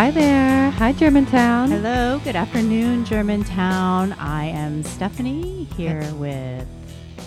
[0.00, 0.70] Hi there.
[0.70, 1.70] Hi, Germantown.
[1.70, 4.14] Hello, good afternoon, Germantown.
[4.14, 6.66] I am Stephanie here with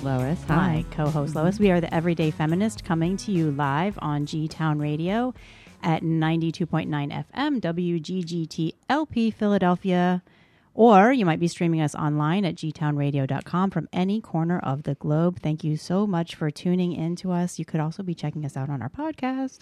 [0.02, 0.40] Lois.
[0.50, 0.86] my Hi.
[0.90, 1.44] co host mm-hmm.
[1.44, 1.59] Lois.
[1.59, 5.36] We are the Everyday Feminist coming to you live on G Town Radio
[5.84, 6.88] at 92.9
[7.36, 7.62] FM,
[8.90, 10.23] WGGTLP Philadelphia.
[10.73, 15.40] Or you might be streaming us online at gtownradio.com from any corner of the globe.
[15.44, 17.59] Thank you so much for tuning in to us.
[17.59, 19.59] You could also be checking us out on our podcast.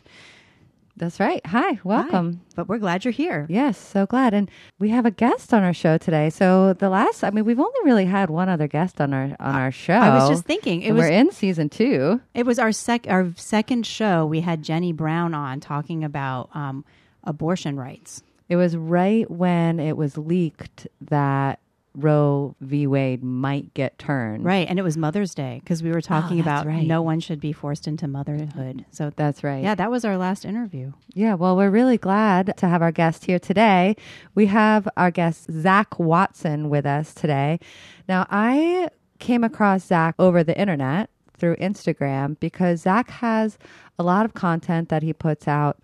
[0.97, 1.45] That's right.
[1.45, 1.79] Hi.
[1.83, 2.33] Welcome.
[2.33, 2.51] Hi.
[2.55, 3.45] But we're glad you're here.
[3.49, 4.33] Yes, so glad.
[4.33, 6.29] And we have a guest on our show today.
[6.29, 9.55] So the last, I mean, we've only really had one other guest on our on
[9.55, 9.93] our show.
[9.93, 12.21] I was just thinking it was we're in season two.
[12.33, 14.25] It was our sec our second show.
[14.25, 16.85] We had Jenny Brown on talking about um,
[17.23, 18.21] abortion rights.
[18.49, 21.59] It was right when it was leaked that
[21.93, 22.87] Roe v.
[22.87, 24.45] Wade might get turned.
[24.45, 26.85] Right, and it was Mother's Day because we were oh, talking Oh, about right.
[26.87, 28.85] no one should be forced into motherhood.
[28.91, 29.63] So That's right.
[29.63, 30.93] yeah, that was our last interview.
[31.13, 33.95] Yeah, well, we're really glad to have our guest here today.
[34.35, 37.59] We have our guest, Zach Watson, with us today.
[38.07, 38.89] Now, I
[39.19, 43.57] came across Zach over the internet through Instagram because Zach has
[43.99, 45.79] a lot of content that he puts out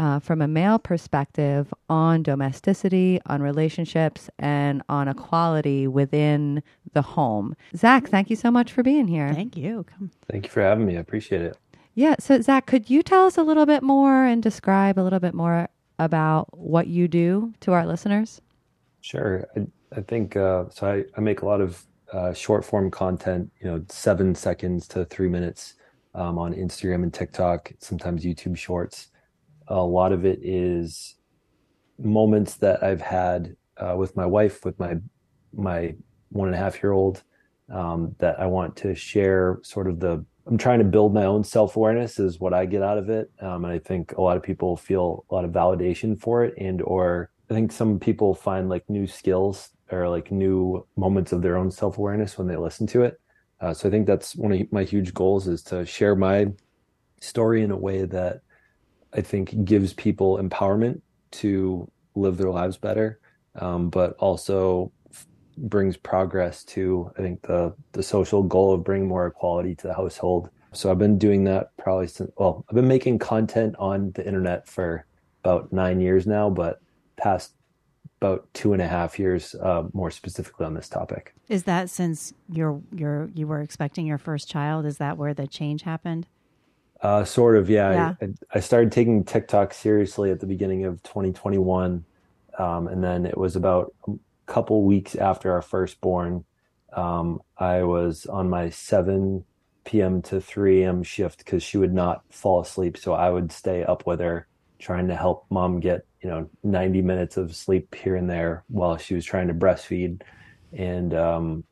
[0.00, 6.62] uh, from a male perspective on domesticity, on relationships, and on equality within
[6.94, 7.54] the home.
[7.76, 9.34] Zach, thank you so much for being here.
[9.34, 9.84] Thank you.
[9.84, 10.10] Come.
[10.30, 10.96] Thank you for having me.
[10.96, 11.58] I appreciate it.
[11.94, 12.14] Yeah.
[12.18, 15.34] So, Zach, could you tell us a little bit more and describe a little bit
[15.34, 18.40] more about what you do to our listeners?
[19.02, 19.46] Sure.
[19.54, 20.86] I, I think uh, so.
[20.86, 25.04] I, I make a lot of uh, short form content, you know, seven seconds to
[25.04, 25.74] three minutes
[26.14, 29.09] um, on Instagram and TikTok, sometimes YouTube shorts.
[29.70, 31.16] A lot of it is
[31.98, 34.96] moments that I've had uh, with my wife, with my
[35.52, 35.94] my
[36.30, 37.22] one and a half year old,
[37.72, 39.58] um, that I want to share.
[39.62, 42.82] Sort of the I'm trying to build my own self awareness is what I get
[42.82, 45.52] out of it, um, and I think a lot of people feel a lot of
[45.52, 50.30] validation for it, and or I think some people find like new skills or like
[50.30, 53.20] new moments of their own self awareness when they listen to it.
[53.60, 56.46] Uh, so I think that's one of my huge goals is to share my
[57.20, 58.40] story in a way that
[59.14, 61.00] I think gives people empowerment
[61.32, 63.20] to live their lives better,
[63.56, 65.26] um, but also f-
[65.56, 69.94] brings progress to I think the the social goal of bringing more equality to the
[69.94, 70.50] household.
[70.72, 74.68] So I've been doing that probably since well, I've been making content on the internet
[74.68, 75.06] for
[75.42, 76.80] about nine years now, but
[77.16, 77.54] past
[78.20, 81.34] about two and a half years, uh, more specifically on this topic.
[81.48, 84.84] Is that since you're you're you were expecting your first child?
[84.84, 86.26] Is that where the change happened?
[87.02, 88.14] Uh, sort of, yeah.
[88.20, 88.28] Yeah.
[88.52, 92.04] I, I started taking TikTok seriously at the beginning of 2021,
[92.58, 94.12] um, and then it was about a
[94.46, 96.44] couple weeks after our firstborn.
[96.92, 99.44] Um, I was on my 7
[99.84, 100.20] p.m.
[100.22, 101.02] to 3 a.m.
[101.02, 104.46] shift because she would not fall asleep, so I would stay up with her,
[104.78, 108.98] trying to help mom get you know 90 minutes of sleep here and there while
[108.98, 110.20] she was trying to breastfeed,
[110.72, 111.64] and um,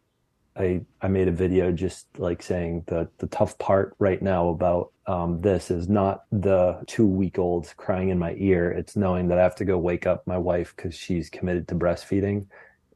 [0.58, 4.92] I I made a video just like saying the the tough part right now about
[5.06, 8.70] um, this is not the two week old crying in my ear.
[8.70, 11.74] It's knowing that I have to go wake up my wife because she's committed to
[11.74, 12.46] breastfeeding,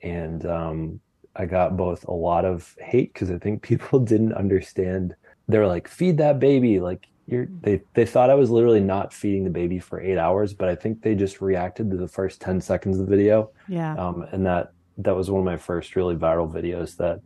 [0.03, 1.01] and um,
[1.37, 5.15] I got both a lot of hate because I think people didn't understand.
[5.49, 9.13] They were like, "Feed that baby!" Like you're they they thought I was literally not
[9.13, 12.41] feeding the baby for eight hours, but I think they just reacted to the first
[12.41, 13.95] ten seconds of the video Yeah.
[13.95, 17.21] um, and that that was one of my first really viral videos that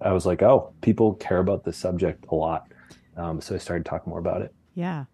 [0.00, 2.70] I was like, oh, people care about this subject a lot.
[3.16, 4.54] Um, so I started talking more about it.
[4.74, 5.04] Yeah.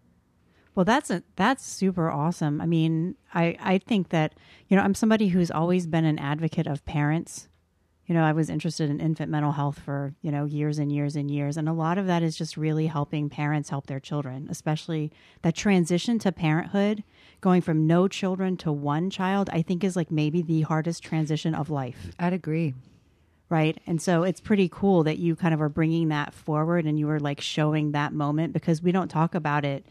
[0.75, 2.59] Well, that's a, that's super awesome.
[2.59, 4.33] I mean, I I think that
[4.67, 7.47] you know I'm somebody who's always been an advocate of parents.
[8.07, 11.15] You know, I was interested in infant mental health for you know years and years
[11.15, 14.47] and years, and a lot of that is just really helping parents help their children,
[14.49, 15.11] especially
[15.43, 17.03] that transition to parenthood,
[17.39, 19.49] going from no children to one child.
[19.53, 22.73] I think is like maybe the hardest transition of life I'd agree.
[23.53, 23.79] Right?
[23.85, 27.05] And so it's pretty cool that you kind of are bringing that forward and you
[27.05, 29.85] were like showing that moment because we don't talk about it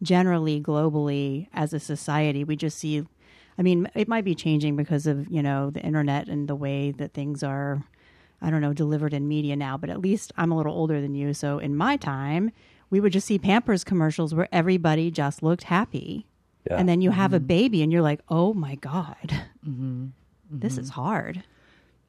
[0.00, 2.44] generally globally as a society.
[2.44, 3.04] We just see
[3.58, 6.92] i mean it might be changing because of you know the internet and the way
[6.92, 7.82] that things are
[8.40, 11.16] i don't know delivered in media now but at least i'm a little older than
[11.16, 11.34] you.
[11.34, 12.52] So in my time
[12.88, 16.28] we would just see pampers commercials where everybody just looked happy.
[16.70, 16.76] Yeah.
[16.76, 17.46] and then you have a mm-hmm.
[17.46, 19.28] baby and you're like oh my god.
[19.68, 20.06] Mm-hmm.
[20.52, 21.00] This is mm-hmm.
[21.00, 21.44] hard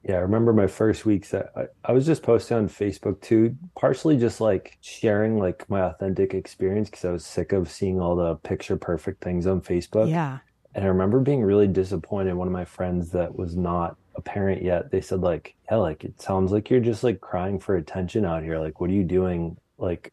[0.02, 1.34] Yeah, I remember my first weeks.
[1.34, 1.44] I,
[1.84, 6.88] I was just posting on Facebook too, partially just like sharing like my authentic experience
[6.88, 10.08] because I was sick of seeing all the picture perfect things on Facebook.
[10.08, 10.38] yeah
[10.74, 12.34] And I remember being really disappointed.
[12.34, 16.04] One of my friends that was not a parent yet, they said like, "Yeah, like
[16.04, 18.58] it sounds like you're just like crying for attention out here.
[18.58, 19.56] Like, what are you doing?
[19.78, 20.12] Like,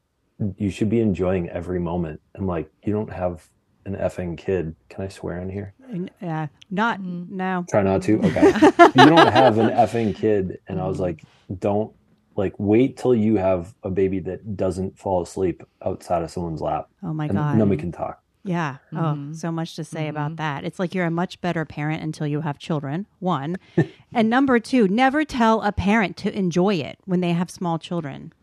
[0.58, 3.48] you should be enjoying every moment." I'm like, "You don't have
[3.86, 4.76] an effing kid.
[4.90, 5.74] Can I swear in here?
[6.22, 7.36] Yeah, not mm-hmm.
[7.36, 7.66] now.
[7.70, 8.20] Try not to.
[8.20, 8.52] Okay.
[8.96, 11.24] you don't have an effing kid, and I was like,
[11.60, 11.94] don't
[12.36, 16.90] like wait till you have a baby that doesn't fall asleep outside of someone's lap,
[17.04, 17.60] Oh my and god.
[17.60, 18.22] then we can talk.
[18.44, 18.78] Yeah.
[18.94, 19.34] Oh, mm-hmm.
[19.34, 20.36] so much to say about mm-hmm.
[20.38, 20.64] that.
[20.64, 23.06] It's like you're a much better parent until you have children.
[23.20, 23.58] One.
[24.14, 28.34] and number two, never tell a parent to enjoy it when they have small children.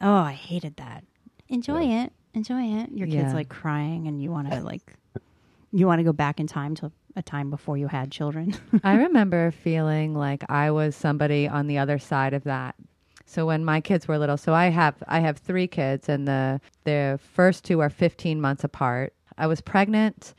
[0.00, 1.04] Oh, I hated that.
[1.48, 2.12] Enjoy it.
[2.34, 2.90] Enjoy it.
[2.92, 4.94] Your kid's like crying and you want to like
[5.72, 8.54] you want to go back in time to a time before you had children.
[8.84, 12.74] I remember feeling like I was somebody on the other side of that.
[13.26, 16.60] So when my kids were little, so I have I have three kids, and the
[16.84, 19.12] the first two are 15 months apart.
[19.36, 20.34] I was pregnant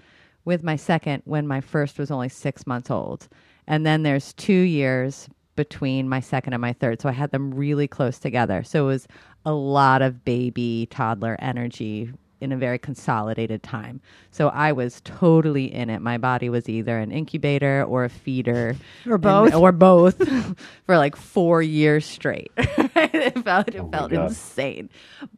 [0.45, 3.27] with my second when my first was only six months old,
[3.67, 7.01] and then there's two years between my second and my third.
[7.01, 8.63] So I had them really close together.
[8.63, 9.07] So it was
[9.45, 12.11] a lot of baby toddler energy
[12.41, 13.99] in a very consolidated time.
[14.31, 16.01] So I was totally in it.
[16.01, 18.75] My body was either an incubator or a feeder
[19.07, 19.47] Or both.
[19.53, 20.17] and- or both
[20.85, 22.51] for like 4 years straight.
[22.57, 24.89] it felt it Oh felt insane.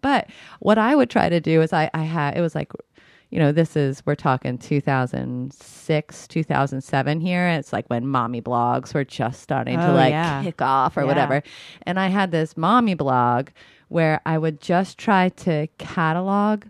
[0.01, 2.71] But what I would try to do is I I had it was like
[3.31, 7.47] you know, this is we're talking 2006, 2007 here.
[7.47, 10.43] It's like when mommy blogs were just starting to Oh, like yeah.
[10.43, 11.07] kick off or Yeah.
[11.07, 11.43] whatever.
[11.83, 13.49] And I had this mommy blog
[13.87, 16.65] where I would just try to catalog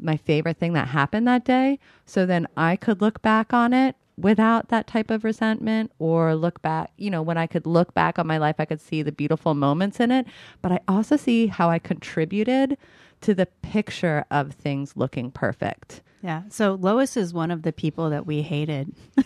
[0.00, 1.78] my favorite thing that happened that day.
[2.06, 6.60] So then I could look back on it without that type of resentment or look
[6.62, 9.12] back, you know, when I could look back on my life, I could see the
[9.12, 10.26] beautiful moments in it.
[10.60, 12.76] But I also see how I contributed
[13.22, 16.02] to the picture of things looking perfect.
[16.22, 16.42] yeah.
[16.50, 18.92] So Lois is one of the people that we hated.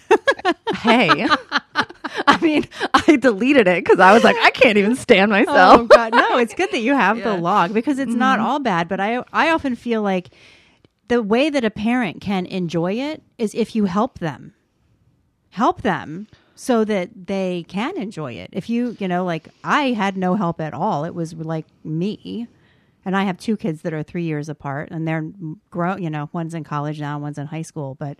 [0.77, 1.27] Hey,
[2.27, 5.81] I mean, I deleted it because I was like, I can't even stand oh, myself.
[5.81, 6.37] Oh God, no!
[6.39, 8.47] It's good that you have the log because it's not mm-hmm.
[8.47, 8.89] all bad.
[8.89, 10.29] But I, I often feel like
[11.09, 14.55] the way that a parent can enjoy it is if you help them,
[15.51, 18.51] help them so that they can enjoy it.
[18.53, 21.05] If you, you know, like I had no help at all.
[21.05, 22.49] It was like me,
[23.05, 25.31] and I have two kids that are three years apart, and they're
[25.71, 26.03] grown.
[26.03, 28.19] You know, one's in college now, one's in high school, but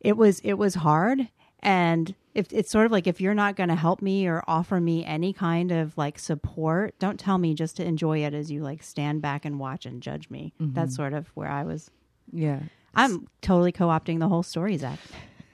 [0.00, 1.28] it was it was hard
[1.60, 4.80] and if it's sort of like if you're not going to help me or offer
[4.80, 8.62] me any kind of like support don't tell me just to enjoy it as you
[8.62, 10.72] like stand back and watch and judge me mm-hmm.
[10.74, 11.90] that's sort of where i was
[12.32, 12.60] Yeah.
[12.94, 14.98] i'm totally co-opting the whole story zach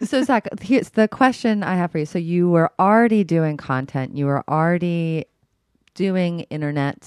[0.03, 2.07] so Zach, here's the question I have for you.
[2.07, 4.17] So you were already doing content.
[4.17, 5.27] You were already
[5.95, 7.07] doing internet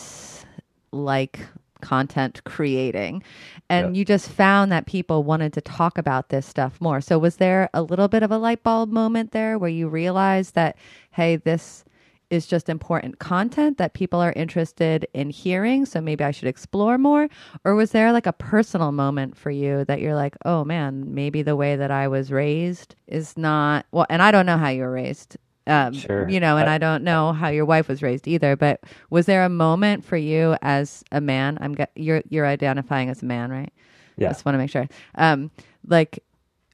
[0.92, 1.40] like
[1.84, 3.22] content creating
[3.70, 4.00] and Yeah.
[4.00, 7.02] you just found that people wanted to talk about this stuff more.
[7.02, 10.56] So was there a little bit of a light bulb moment there where you realized
[10.56, 10.76] that
[11.12, 11.84] hey, this
[12.30, 16.98] is just important content that people are interested in hearing, so maybe I should explore
[16.98, 17.28] more?
[17.64, 21.44] Or was there like a personal moment for you that you're like, oh man, maybe
[21.44, 24.82] the way that I was raised is not well, and I don't know how you
[24.82, 25.38] were raised.
[25.66, 26.28] Um, Sure.
[26.30, 28.56] You know, and I- I don't know how your wife was raised either.
[28.56, 31.58] But was there a moment for you as a man?
[31.62, 33.72] I'm you're you're identifying as a man, right?
[34.18, 34.28] Yeah.
[34.30, 34.88] Just want to make sure.
[35.16, 35.52] Um,
[35.88, 36.20] like,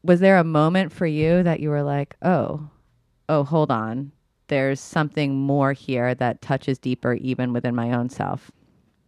[0.04, 2.70] was there a moment for you that you were like, oh,
[3.30, 4.12] oh, hold on,
[4.48, 8.52] there's something more here that touches deeper even within my own self?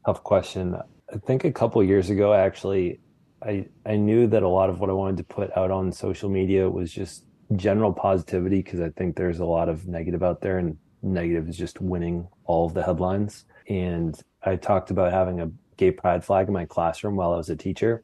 [0.06, 0.76] Tough question.
[1.14, 3.00] I think a couple years ago, actually,
[3.42, 6.30] I I knew that a lot of what I wanted to put out on social
[6.30, 10.58] media was just general positivity because I think there's a lot of negative out there,
[10.58, 13.46] and negative is just winning all of the headlines.
[13.68, 17.50] And I talked about having a gay pride flag in my classroom while I was
[17.50, 18.04] a teacher,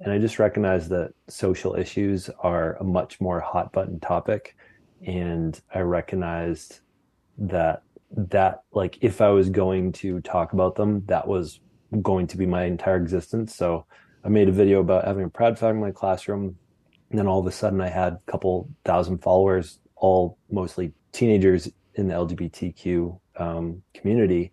[0.00, 4.56] and I just recognized that social issues are a much more hot button topic,
[5.06, 6.80] and I recognized
[7.38, 7.82] that
[8.14, 11.60] that like if I was going to talk about them, that was
[12.02, 13.54] going to be my entire existence.
[13.54, 13.86] So
[14.24, 16.56] I made a video about having a pride flag in my classroom.
[17.12, 21.70] And then all of a sudden I had a couple thousand followers, all mostly teenagers
[21.94, 24.50] in the LGBTQ um, community.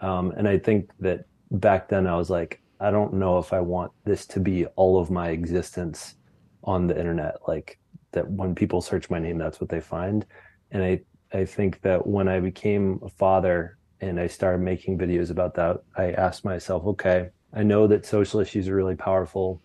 [0.00, 3.60] Um, and I think that back then I was like, I don't know if I
[3.60, 6.16] want this to be all of my existence
[6.64, 7.36] on the internet.
[7.46, 7.78] Like
[8.10, 10.26] that when people search my name, that's what they find.
[10.72, 15.30] And I, I think that when I became a father and I started making videos
[15.30, 19.62] about that, I asked myself, okay, I know that social issues are really powerful.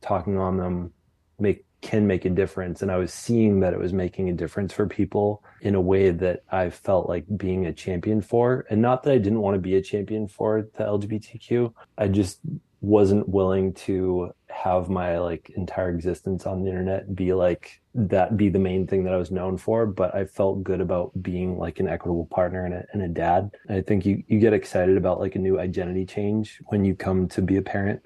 [0.00, 0.94] Talking on them
[1.38, 2.82] make can make a difference.
[2.82, 6.10] And I was seeing that it was making a difference for people in a way
[6.10, 8.66] that I felt like being a champion for.
[8.68, 11.72] And not that I didn't want to be a champion for the LGBTQ.
[11.96, 12.40] I just
[12.80, 18.48] wasn't willing to have my like entire existence on the internet be like that be
[18.48, 21.80] the main thing that I was known for, but I felt good about being like
[21.80, 23.50] an equitable partner and a, and a dad.
[23.68, 26.94] And I think you, you get excited about like a new identity change when you
[26.94, 28.02] come to be a parent,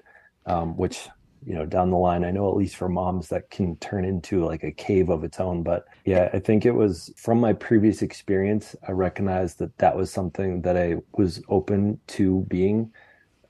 [0.47, 1.07] um, which
[1.45, 2.23] you know, down the line.
[2.23, 5.39] I know at least for moms that can turn into like a cave of its
[5.39, 5.63] own.
[5.63, 10.11] But yeah, I think it was from my previous experience, I recognized that that was
[10.11, 12.91] something that I was open to being,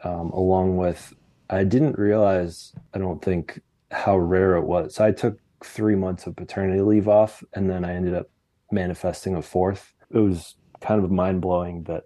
[0.03, 1.13] um, along with,
[1.49, 3.59] I didn't realize, I don't think,
[3.91, 4.95] how rare it was.
[4.95, 8.29] So I took three months of paternity leave off and then I ended up
[8.71, 9.93] manifesting a fourth.
[10.11, 12.03] It was kind of mind blowing that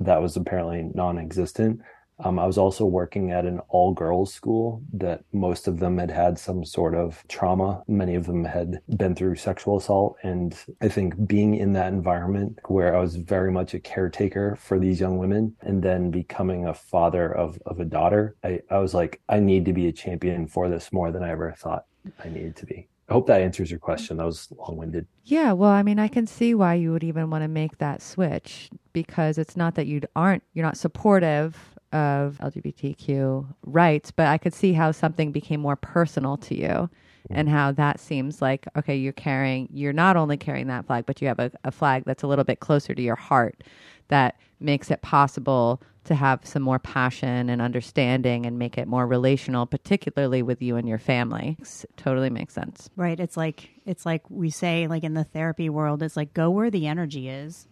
[0.00, 1.80] that was apparently non existent.
[2.18, 6.10] Um, I was also working at an all girls school that most of them had
[6.10, 7.82] had some sort of trauma.
[7.88, 10.16] Many of them had been through sexual assault.
[10.22, 14.78] And I think being in that environment where I was very much a caretaker for
[14.78, 18.94] these young women and then becoming a father of, of a daughter, I, I was
[18.94, 21.84] like, I need to be a champion for this more than I ever thought
[22.24, 22.88] I needed to be.
[23.08, 24.16] I hope that answers your question.
[24.16, 25.06] That was long winded.
[25.24, 28.02] Yeah, well, I mean, I can see why you would even want to make that
[28.02, 34.38] switch because it's not that you aren't, you're not supportive of LGBTQ rights, but I
[34.38, 36.90] could see how something became more personal to you
[37.30, 41.20] and how that seems like, okay, you're carrying, you're not only carrying that flag, but
[41.20, 43.64] you have a, a flag that's a little bit closer to your heart
[44.08, 49.06] that makes it possible to have some more passion and understanding and make it more
[49.06, 51.56] relational, particularly with you and your family.
[51.60, 52.88] It totally makes sense.
[52.94, 53.18] Right.
[53.18, 56.70] It's like it's like we say like in the therapy world, it's like go where
[56.70, 57.66] the energy is.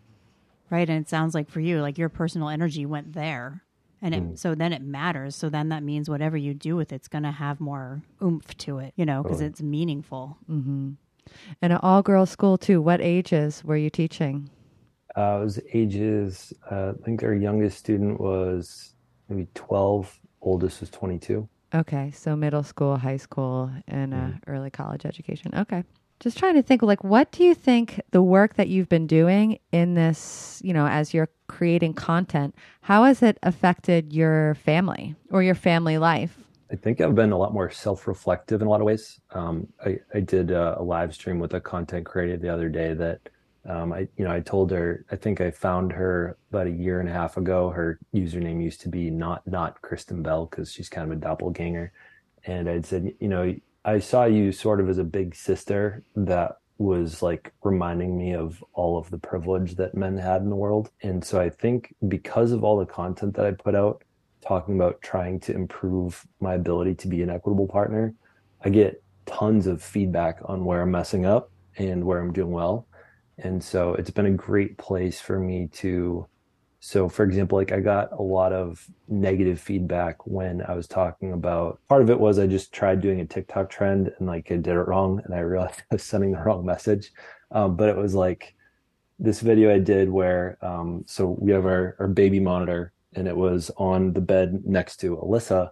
[0.69, 0.89] Right.
[0.89, 3.64] And it sounds like for you, like your personal energy went there
[4.05, 4.39] and it, mm.
[4.39, 5.35] so then it matters.
[5.35, 8.79] So then that means whatever you do with it's going to have more oomph to
[8.79, 10.37] it you know because it's meaningful.
[10.49, 10.91] Mm-hmm.
[11.63, 14.51] and an all-girls school too what ages were you teaching?
[15.17, 18.95] Uh, it was ages uh, i think our youngest student was
[19.29, 24.41] maybe 12 oldest was 22 okay so middle school high school and uh, mm.
[24.49, 25.53] early college education.
[25.57, 25.85] Okay
[26.21, 29.59] just trying to think like what do you think the work that you've been doing
[29.73, 35.43] in this you know as you're creating content how has it affected your family or
[35.43, 36.39] your family life?
[36.71, 39.21] I think i've been a lot more self-reflective in a lot of ways.
[39.31, 42.95] Um, I, I, did a, a, live stream with a content creator the other day
[42.95, 43.21] that
[43.69, 47.01] um, i you know i told her i think i found her about a year
[47.01, 47.71] and a half ago.
[47.71, 51.93] Her username used to be not not kristen bell because she's kind of a doppelganger.
[52.47, 56.57] And i'd said you know I saw you sort of as a big sister that
[56.79, 60.91] was like reminding me of all of the privilege that men had in the world.
[61.03, 64.03] And so I think because of all the content that I put out
[64.47, 68.15] talking about trying to improve my ability to be an equitable partner,
[68.65, 72.87] I get tons of feedback on where I'm messing up and where I'm doing well.
[73.39, 76.27] And so it's been a great place for me to
[76.87, 81.33] so, for example, like I got a lot of negative feedback when I was talking
[81.33, 84.57] about part of it was I just tried doing a TikTok trend and like I
[84.57, 87.11] did it wrong and I realized I was sending the wrong message.
[87.51, 88.55] Um, but it was like
[89.19, 93.37] this video I did where, um, so we have our, our baby monitor and it
[93.37, 95.71] was on the bed next to Alyssa.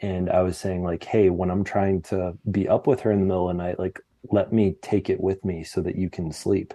[0.00, 3.20] And I was saying, like, hey, when I'm trying to be up with her in
[3.20, 6.08] the middle of the night, like, let me take it with me so that you
[6.08, 6.72] can sleep.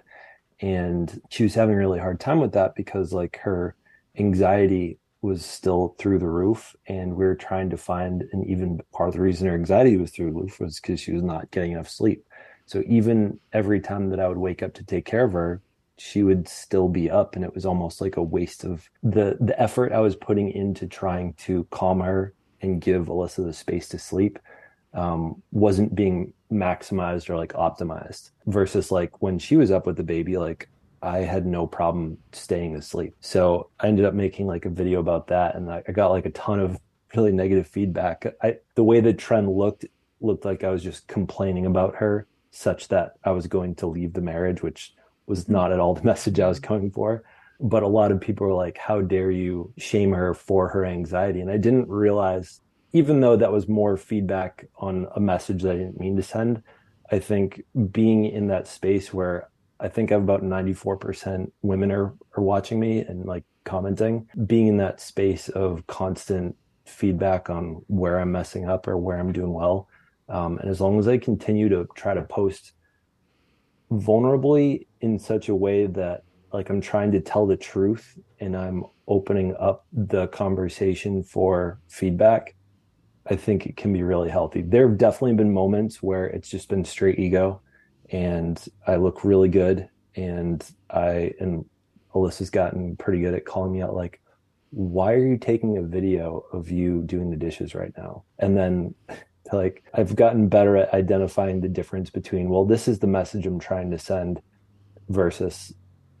[0.60, 3.74] And she was having a really hard time with that because, like, her
[4.20, 9.08] anxiety was still through the roof and we are trying to find and even part
[9.08, 11.72] of the reason her anxiety was through the roof was because she was not getting
[11.72, 12.24] enough sleep.
[12.66, 15.60] So even every time that i would wake up to take care of her
[16.00, 19.60] she would still be up and it was almost like a waste of the the
[19.60, 23.98] effort i was putting into trying to calm her and give alyssa the space to
[23.98, 24.38] sleep
[24.94, 30.02] um, wasn't being maximized or like optimized versus like when she was up with the
[30.02, 30.68] baby like
[31.02, 33.14] I had no problem staying asleep.
[33.20, 36.30] So I ended up making like a video about that, and I, got like a
[36.30, 36.78] ton of
[37.14, 38.26] really negative feedback.
[38.42, 39.86] I, the way the trend looked
[40.20, 44.12] looked like I was just complaining about her, such that I was going to leave
[44.12, 44.92] the marriage, which
[45.26, 45.52] was mm-hmm.
[45.52, 47.24] not at all the message I was going for.
[47.62, 51.40] But a lot of people were like, "How dare you shame her for her anxiety?"
[51.40, 52.60] And I didn't realize,
[52.92, 56.62] even though that was more feedback on a message that I didn't mean to send.
[57.12, 59.50] I think being in that space where
[59.80, 64.28] I think about 94% women are, are watching me and like commenting.
[64.46, 69.32] Being in that space of constant feedback on where I'm messing up or where I'm
[69.32, 69.88] doing well.
[70.28, 72.72] Um, and as long as I continue to try to post
[73.90, 78.84] vulnerably in such a way that like I'm trying to tell the truth and I'm
[79.08, 82.54] opening up the conversation for feedback,
[83.26, 84.62] I think it can be really healthy.
[84.62, 87.62] There have definitely been moments where it's just been straight ego
[88.10, 89.88] and I look really good.
[90.16, 91.64] And I and
[92.14, 94.20] Alyssa's gotten pretty good at calling me out like,
[94.70, 98.24] why are you taking a video of you doing the dishes right now?
[98.38, 98.94] And then
[99.52, 103.58] like I've gotten better at identifying the difference between, well, this is the message I'm
[103.58, 104.40] trying to send
[105.08, 105.74] versus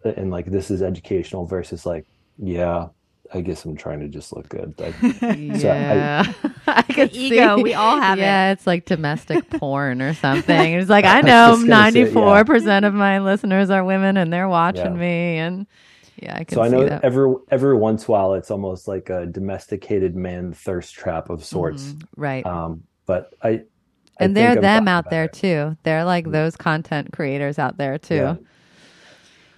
[0.04, 2.06] and like this is educational versus like,
[2.38, 2.88] yeah,
[3.32, 4.74] I guess I'm trying to just look good.
[4.80, 4.94] I,
[5.32, 6.32] yeah,
[6.66, 7.56] I, could ego.
[7.56, 7.62] see.
[7.62, 8.52] We all have yeah, it.
[8.54, 10.74] it's like domestic porn or something.
[10.74, 14.32] It's like I know just gonna ninety four percent of my listeners are women, and
[14.32, 15.00] they're watching Yeah.
[15.00, 15.66] me, and
[16.16, 17.04] yeah, I can so I know that.
[17.04, 21.44] every every once in a while it's almost like a domesticated man thirst trap of
[21.44, 21.94] sorts.
[21.94, 22.44] Mhm, right?
[22.44, 23.64] Um, but I, I
[24.18, 25.32] and they're I'm them out there it.
[25.32, 25.76] too.
[25.84, 28.38] They're like those content creators out there too.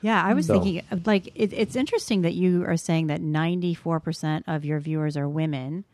[0.03, 0.23] Yeah.
[0.23, 4.65] I was So- thinking like it, it's interesting that you are saying that 94% of
[4.65, 5.85] your viewers are women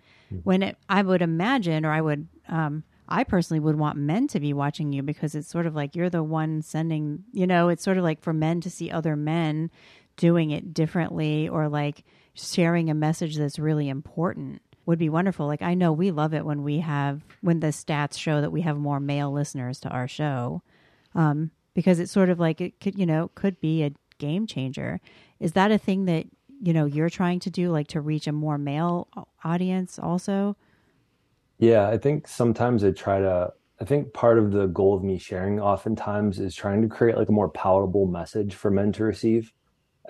[0.45, 4.41] when it, I would imagine or I would um I personally would want men to
[4.41, 7.83] be watching you because it's sort of like you're the one sending, you know, it's
[7.83, 9.71] sort of like for men to see other men
[10.19, 15.47] doing it differently or like sharing a message that's really important would be wonderful.
[15.47, 18.61] Like I know we love it when we have when the stats show that we
[18.63, 20.63] have more male listeners to our show
[21.15, 25.01] um, because it's sort of like it could, you know, could be a game changer.
[25.39, 26.27] Is that a thing that
[26.61, 29.07] you know you're trying to do, like to reach a more male
[29.45, 30.57] audience also?
[31.59, 35.19] Yeah, I think sometimes I try to, I think part of the goal of me
[35.19, 39.53] sharing oftentimes is trying to create like a more palatable message for men to receive.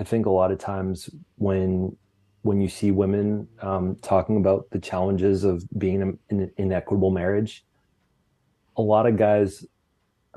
[0.00, 1.94] I think a lot of times when
[2.40, 7.66] when you see women um, talking about the challenges of being in an inequitable marriage,
[8.78, 9.66] a lot of guys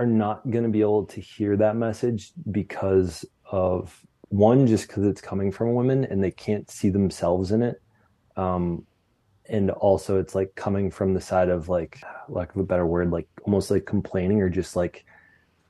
[0.01, 5.05] are not going to be able to hear that message because of one, just because
[5.05, 7.79] it's coming from women and they can't see themselves in it.
[8.35, 8.87] Um,
[9.47, 13.11] and also it's like coming from the side of like lack of a better word
[13.11, 15.03] like almost like complaining or just like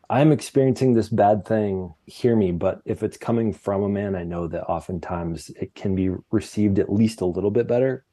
[0.10, 1.94] i'm experiencing this bad thing.
[2.06, 2.52] Hear me.
[2.52, 6.80] But if it's coming from a man i know that oftentimes it can be received
[6.80, 8.06] at least a little bit better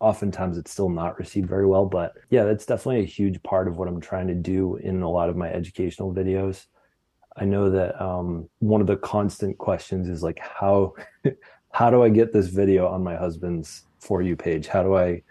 [0.00, 3.76] oftentimes it's still not received very well but yeah that's definitely a huge part of
[3.76, 6.66] what i'm trying to do in a lot of my educational videos.
[7.36, 10.94] I know that um, one of the constant questions is like how
[11.72, 14.66] how do i get this video on my husband's for you page?
[14.66, 15.22] How do i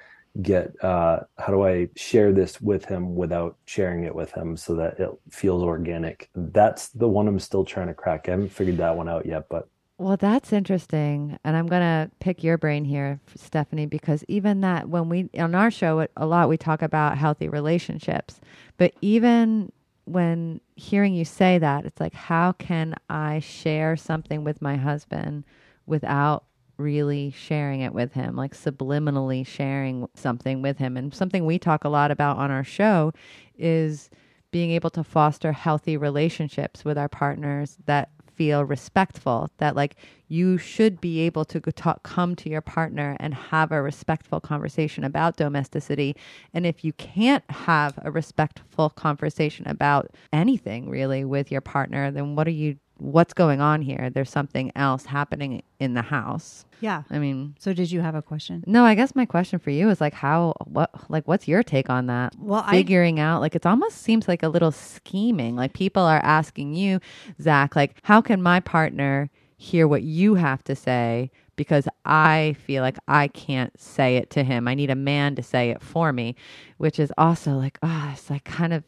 [0.41, 4.75] get uh how do i share this with him without sharing it with him so
[4.75, 6.29] that it feels organic?
[6.35, 8.27] That's the one i'm still trying to crack.
[8.27, 9.69] I haven't figured that one out yet but
[10.03, 11.39] Well, that's interesting.
[11.45, 15.55] And I'm going to pick your brain here, Stephanie, because even that, when we, on
[15.55, 18.41] our show, a lot we talk about healthy relationships.
[18.75, 19.71] But even
[20.03, 25.45] when hearing you say that, it's like, how can I share something with my husband
[25.85, 26.43] without
[26.75, 30.97] really sharing it with him, like subliminally sharing something with him?
[30.97, 33.13] And something we talk a lot about on our show
[33.57, 34.09] is
[34.51, 39.95] being able to foster healthy relationships with our partners that feel respectful that like
[40.27, 45.03] you should be able to talk, come to your partner and have a respectful conversation
[45.03, 46.15] about domesticity.
[46.53, 52.35] And if you can't have a respectful conversation about anything really with your partner then
[52.35, 54.09] what are you what's going on here?
[54.09, 56.65] There's something else happening in the house.
[56.79, 57.03] Yeah.
[57.09, 58.63] i mean So did you have a question?
[58.67, 61.89] no i guess my question for you is like how what like what's your take
[61.89, 62.33] on that?
[62.37, 65.55] Well, I figuring out like it almost seems like a little scheming.
[65.55, 66.99] Like people are asking you
[67.41, 71.31] zach like how can my partner hear what you have to say?
[71.55, 74.67] Because i feel like i can't say it to him.
[74.67, 76.35] I need a man to say it for me
[76.77, 78.83] which is also like oh it's like kind of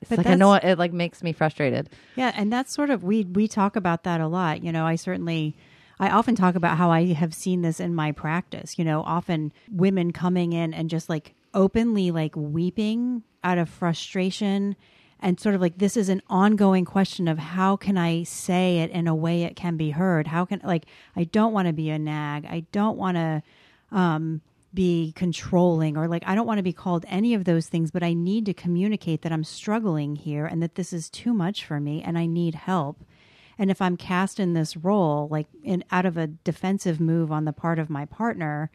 [0.00, 3.02] it's But like i know it like makes me frustrated Yeah, and that's sort of
[3.04, 4.62] we we talk about that a lot.
[4.62, 5.56] You know, I certainly
[5.98, 9.52] I often talk about how I have seen this in my practice, you know, often
[9.70, 14.76] women coming in and just like openly like weeping out of frustration
[15.20, 18.90] and sort of like this is an ongoing question of how can I say it
[18.90, 20.26] in a way it can be heard?
[20.26, 22.44] How can like I don't want to be a nag.
[22.44, 23.42] I don't want to
[23.90, 24.42] um
[24.76, 28.04] be controlling or like I don't want to be called any of those things, but
[28.04, 31.80] I need to communicate that I'm struggling here and that this is too much for
[31.80, 33.02] me and I need help.
[33.58, 37.46] And if I'm cast in this role, like in out of a defensive move on
[37.46, 38.70] the part of my partner,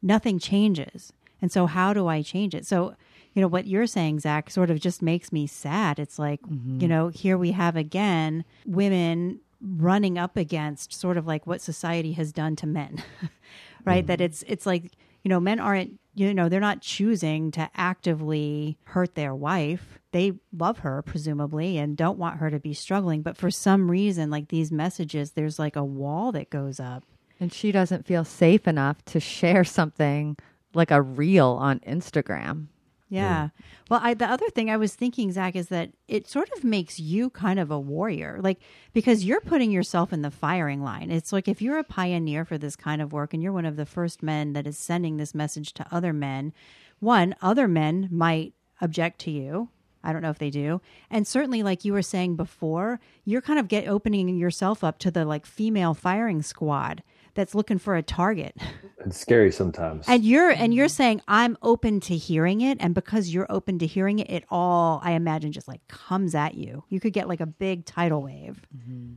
[0.00, 1.12] nothing changes.
[1.42, 2.64] And so how do I change it?
[2.64, 2.94] So,
[3.34, 5.98] you know, what you're saying, Zach, sort of just makes me sad.
[5.98, 6.86] It's like, you mm-hmm.
[6.86, 12.32] know, here we have again women running up against sort of like what society has
[12.32, 13.02] done to men.
[13.84, 14.06] right?
[14.06, 14.26] That mm-hmm.
[14.26, 19.14] it's it's like, you know, men aren't you know, they're not choosing to actively hurt
[19.14, 20.00] their wife.
[20.12, 24.28] They love her presumably and don't want her to be struggling, but for some reason
[24.28, 27.04] like these messages there's like a wall that goes up.
[27.38, 30.36] and she doesn't feel safe enough to share something
[30.74, 32.66] like a reel on instagram
[33.10, 33.48] Yeah.
[33.90, 37.00] Well, I, the other thing I was thinking, Zach, is that it sort of makes
[37.00, 38.60] you kind of a warrior, like
[38.92, 41.10] because you're putting yourself in the firing line.
[41.10, 43.76] It's like if you're a pioneer for this kind of work and you're one of
[43.76, 46.52] the first men that is sending this message to other men,
[47.00, 49.70] one, other men might object to you.
[50.04, 50.80] I don't know if they do.
[51.10, 55.10] And certainly, like you were saying before, you're kind of get opening yourself up to
[55.10, 57.02] the like female firing squad
[57.34, 58.56] that's looking for a target.
[59.04, 60.06] It's scary sometimes.
[60.08, 63.86] And you're and you're saying I'm open to hearing it, and because you're open to
[63.86, 66.84] hearing it, it all I imagine just like comes at you.
[66.88, 68.60] You could get like a big tidal wave.
[68.76, 69.14] Mm-hmm.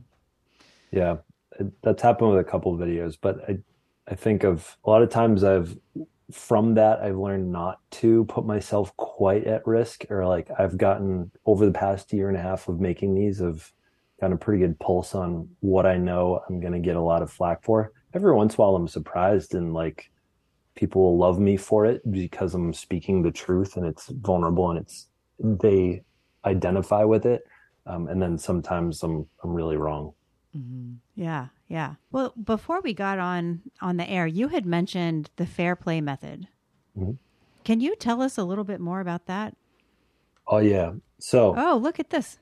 [0.90, 1.16] Yeah,
[1.58, 3.58] it, that's happened with a couple of videos, but I,
[4.08, 5.76] I think of a lot of times I've
[6.30, 11.30] from that I've learned not to put myself quite at risk, or like I've gotten
[11.44, 13.72] over the past year and a half of making these, of
[14.20, 17.22] got a pretty good pulse on what I know I'm going to get a lot
[17.22, 17.92] of flack for.
[18.14, 20.10] Every once in a while, I'm surprised and like
[20.76, 24.78] people will love me for it because I'm speaking the truth and it's vulnerable and
[24.80, 26.02] it's they
[26.44, 27.42] identify with it.
[27.86, 30.14] Um, and then sometimes I'm I'm really wrong.
[31.16, 31.94] Yeah, yeah.
[32.12, 36.46] Well, before we got on on the air, you had mentioned the fair play method.
[36.96, 37.18] Mhm.
[37.64, 39.56] Can you tell us a little bit more about that?
[40.46, 40.92] Oh yeah.
[41.18, 42.38] So Oh, look at this.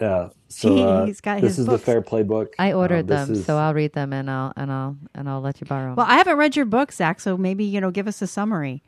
[0.00, 0.28] Yeah.
[0.48, 1.80] So uh, He's got this his is books.
[1.80, 2.54] the Fair Play book.
[2.58, 5.40] I ordered Um, them, is- so I'll read them and I'll and I'll and I'll
[5.40, 5.96] let you borrow them.
[5.96, 8.82] Well, I haven't read your book, Zach, so maybe you know, give us a summary.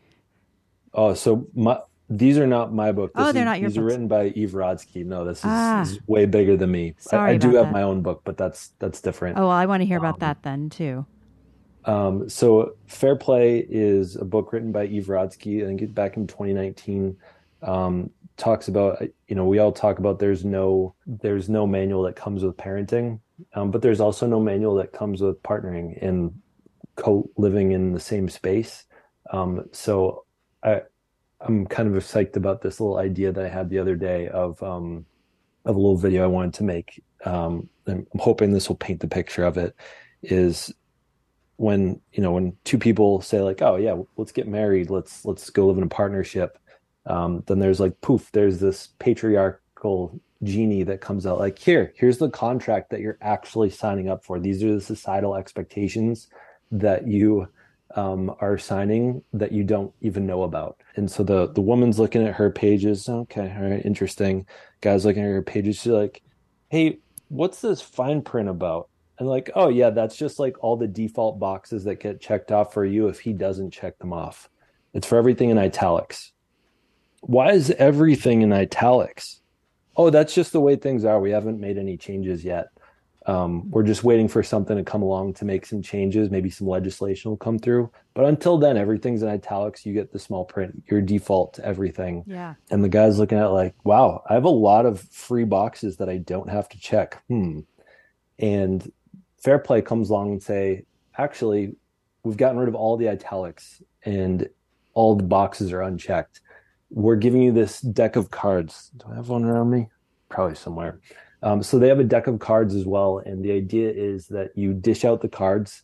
[0.95, 3.13] Oh, so my these are not my book.
[3.15, 5.05] This Oh, they're is- not your These are written by Eve Rodsky.
[5.07, 5.83] No, this is, Ah.
[5.83, 6.89] is way bigger than me.
[6.89, 7.73] I- Sorry I, do about have that.
[7.73, 9.39] my own book, but that's that's different.
[9.39, 11.07] Oh, well, I want to hear about Um, that then too.
[11.87, 15.63] Um, so Fair Play is a book written by Eve Rodsky.
[15.63, 17.17] I think it- back in 2019.
[17.63, 22.17] Um, talks about you know we all talk about there's no there's no manual that
[22.17, 23.21] comes with parenting,
[23.55, 26.33] um, but there's also no manual that comes with partnering and
[26.97, 28.85] co-living in the same space.
[29.33, 30.25] Um, so
[30.63, 30.83] I
[31.41, 34.63] I'm kind of psyched about this little idea that I had the other day of
[34.63, 35.07] um,
[35.65, 37.03] of a little video I wanted to make.
[37.25, 39.75] Um, I'm hoping this will paint the picture of it.
[40.23, 40.73] Is
[41.57, 44.91] when you know when two people say like, "Oh yeah, let's get married.
[44.91, 46.59] Let's let's go live in a partnership."
[47.11, 52.19] Um, then there's like poof, there's this patriarchal genie that comes out like, "Here, here's
[52.19, 54.39] the contract that you're actually signing up for.
[54.39, 56.29] These are the societal expectations
[56.71, 57.49] that you."
[57.97, 60.81] um, are signing that you don't even know about.
[60.97, 63.09] And so the the woman's looking at her pages.
[63.09, 64.47] Okay, all right, interesting.
[64.81, 65.77] Guy's looking at her pages.
[65.77, 66.23] She's like,
[66.69, 70.87] "Hey, what's this fine print about?" And like, "Oh yeah, that's just like all the
[70.87, 74.49] default boxes that get checked off for you if he doesn't check them off.
[74.95, 76.33] It's for everything in italics."
[77.21, 79.41] Why is everything in italics?
[79.97, 81.21] Oh, that's just the way things are.
[81.21, 82.69] We haven't made any changes yet.
[83.27, 86.31] Um, we're just waiting for something to come along to make some changes.
[86.31, 87.91] Maybe some legislation will come through.
[88.15, 89.85] But until then, everything's in italics.
[89.85, 92.25] You get the small print, your default to everything.
[92.27, 92.55] Yeah.
[92.71, 95.99] And the guy's looking at it like, wow, I have a lot of free boxes
[95.99, 97.23] that I don't have to check.
[97.29, 97.61] Hmm.
[98.39, 98.91] And
[99.37, 101.77] Fair Play comes along and say, actually,
[102.25, 104.49] we've gotten rid of all the italics and
[104.95, 106.41] all the boxes are unchecked.
[106.91, 108.91] We're giving you this deck of cards.
[108.97, 109.89] Do I have one around me?
[110.29, 111.01] Probably somewhere.
[111.43, 114.51] Um, so they have a deck of cards as well, and the idea is that
[114.57, 115.83] you dish out the cards,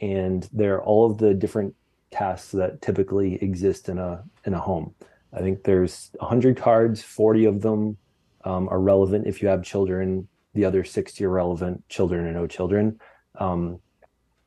[0.00, 1.74] and they're all of the different
[2.10, 4.94] tasks that typically exist in a in a home.
[5.32, 7.96] I think there's 100 cards, 40 of them
[8.44, 10.28] um, are relevant if you have children.
[10.54, 12.98] The other 60 are relevant, children or no children.
[13.38, 13.80] Um,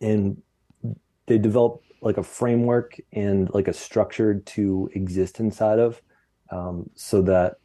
[0.02, 0.42] and
[1.28, 6.02] they develop like a framework and like a structure to exist inside of
[6.50, 7.56] um, so that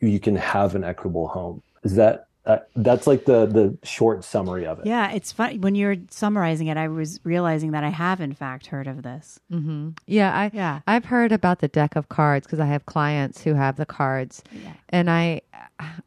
[0.00, 1.62] you can have an equitable home.
[1.84, 4.86] Is that uh, that's like the the short summary of it?
[4.86, 6.76] Yeah, it's funny when you're summarizing it.
[6.78, 9.38] I was realizing that I have, in fact, heard of this.
[9.50, 10.80] hmm Yeah, I Yeah.
[10.86, 14.42] I've heard about the deck of cards because I have clients who have the cards,
[14.52, 14.72] Yeah.
[14.88, 15.42] and I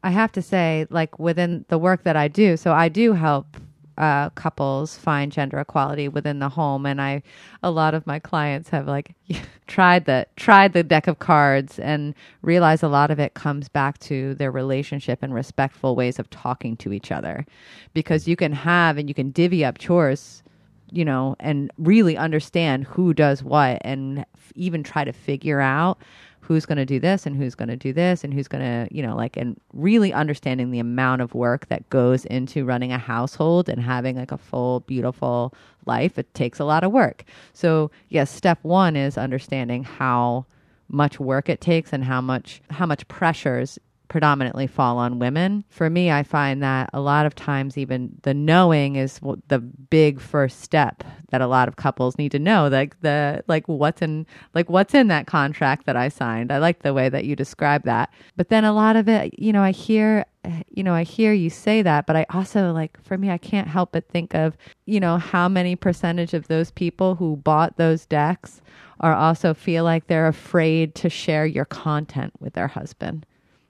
[0.02, 3.56] I have to say, like within the work that I do, so I do help
[3.98, 7.22] uh, couples find gender equality within the home, and I
[7.62, 9.14] a lot of my clients have like
[9.66, 13.98] tried the tried the deck of cards and realize a lot of it comes back
[14.00, 17.46] to their relationship and respectful ways of talking to each other,
[17.94, 20.42] because you can have and you can divvy up chores
[20.90, 25.98] you know, and really understand who does what and f- even try to figure out
[26.46, 28.94] who's going to do this and who's going to do this and who's going to,
[28.94, 32.98] you know, like, and really understanding the amount of work that goes into running a
[32.98, 35.54] household and having like a full, beautiful
[35.86, 36.18] life.
[36.18, 37.24] It takes a lot of work.
[37.54, 40.44] So, yes, step one is understanding how
[40.88, 43.78] much work it takes and how much how much pressures
[44.08, 45.64] predominantly fall on women.
[45.68, 50.20] For me, I find that a lot of times, even the knowing is the big
[50.20, 52.68] first step that a lot of couples need to know.
[52.68, 56.52] Like the like what's in like what's in that contract that I signed.
[56.52, 58.12] I like the way that you describe that.
[58.36, 60.26] But then a lot of it, you know, I hear
[60.68, 63.68] you know, I hear you say that, but I also like for me, I can't
[63.68, 68.04] help but think of, you know, how many percentage of those people who bought those
[68.04, 68.60] decks
[69.00, 73.26] are also feel like they're afraid to share your content with their husband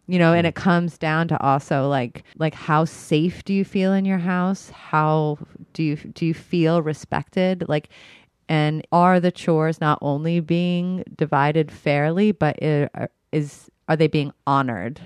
[0.07, 0.49] you know and mm.
[0.49, 4.71] it comes down to also like like how safe do you feel in your house?
[4.71, 5.39] How
[5.73, 7.65] do you do you feel respected?
[7.69, 7.89] Like
[8.49, 14.09] and are the chores not only being divided fairly but it, uh, is are they
[14.09, 15.01] being honored?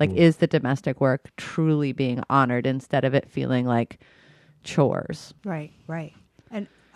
[0.00, 0.16] Like mm.
[0.16, 4.00] is the domestic work truly being honored instead of it feeling like
[4.64, 5.34] chores?
[5.44, 6.14] Right, right.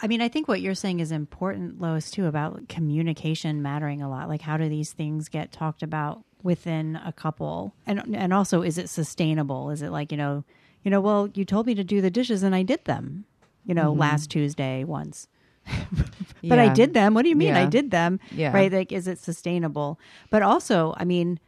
[0.02, 4.10] I mean, I think what you're saying is important, Lois, too, about communication mattering a
[4.10, 4.28] lot.
[4.28, 7.74] Like, how do these things get talked about within a couple?
[7.86, 9.70] And and also, is it sustainable?
[9.70, 10.44] Is it like you know,
[10.82, 13.24] you know, well, you told me to do the dishes and I did them,
[13.64, 14.00] you know, mm-hmm.
[14.00, 15.28] last Tuesday once.
[16.44, 17.14] but I did them.
[17.14, 18.20] What do you mean I did them?
[18.30, 18.52] Yeah.
[18.52, 18.72] Right?
[18.72, 19.98] Like, is it sustainable?
[20.30, 21.40] But also, I mean,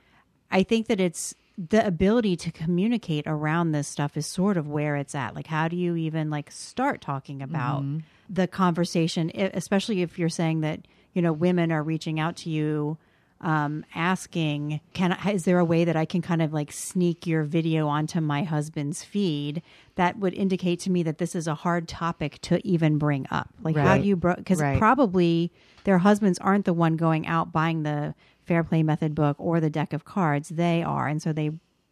[0.50, 4.96] I think that it's the ability to communicate around this stuff is sort of where
[4.96, 5.34] it's at.
[5.34, 7.98] Like, how do you even like start talking about mm-hmm.
[8.28, 10.80] The conversation, especially if you're saying that
[11.14, 12.98] you know women are reaching out to you,
[13.40, 17.26] um, asking, "Can I, is there a way that I can kind of like sneak
[17.26, 19.62] your video onto my husband's feed?"
[19.96, 23.48] That would indicate to me that this is a hard topic to even bring up.
[23.62, 24.78] Like, how do you because Right.
[24.78, 25.52] probably
[25.84, 28.14] their husbands aren't the one going out buying the
[28.44, 31.50] fair play method book or the deck of cards they are and so they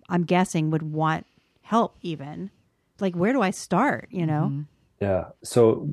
[0.09, 1.27] i'm guessing would want
[1.61, 2.51] help even
[2.99, 4.65] like where do i start you know
[5.01, 5.25] Yeah.
[5.45, 5.91] So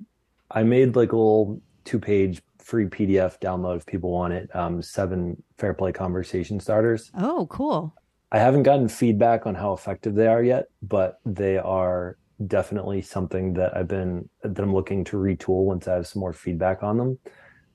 [0.53, 4.55] I made like a little two page free PDF download if people want it.
[4.55, 7.11] Um, seven fair play conversation starters.
[7.17, 7.95] oh cool
[8.31, 13.53] I haven't gotten feedback on how effective they are yet, but they are definitely something
[13.53, 16.97] that I've been that I'm looking to retool once I have some more feedback on
[16.97, 17.19] them.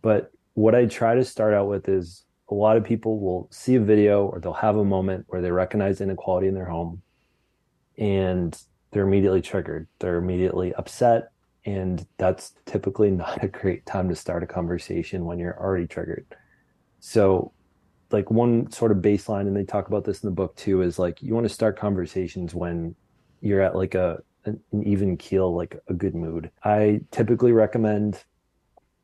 [0.02, 3.76] But what I try to start out with is a lot of people will see
[3.76, 7.02] a video or they'll have a moment where they recognize inequality in their home
[7.96, 8.60] and
[8.90, 9.86] they're immediately triggered.
[10.00, 11.30] They're immediately upset.
[11.64, 16.26] And that's typically not a great time to start a conversation when you're already triggered.
[17.00, 17.52] So
[18.10, 20.98] like one sort of baseline and they talk about this in the book too is
[20.98, 22.94] like you want to start conversations when
[23.40, 28.24] you're at like a an even keel like a good mood i typically recommend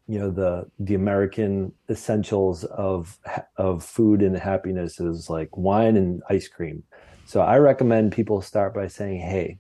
[0.07, 3.19] you know the the american essentials of
[3.57, 6.83] of food and happiness is like wine and ice cream
[7.27, 9.59] so i recommend people start by saying hey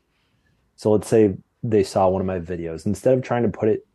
[0.76, 2.86] so let's say they saw one of my videos.
[2.86, 3.86] Instead of trying to put it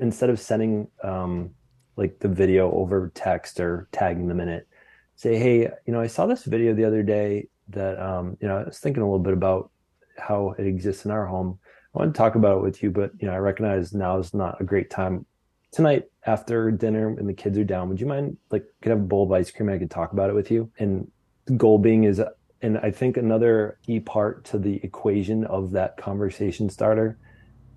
[0.00, 1.50] instead of sending um
[1.96, 4.66] like the video over text or tagging them in it
[5.14, 8.56] say hey you know i saw this video the other day that um you know
[8.56, 9.70] i was thinking a little bit about
[10.18, 11.58] how it exists in our home.
[11.94, 14.34] I want to talk about it with you but you know i recognize now is
[14.34, 15.26] not a great time.
[15.70, 19.02] Tonight after dinner and the kids are down would you mind like could have a
[19.02, 20.70] bowl of ice cream and i could talk about it with you?
[20.78, 21.10] And
[21.46, 22.20] the goal being is
[22.62, 27.18] and i think another key part to the equation of that conversation starter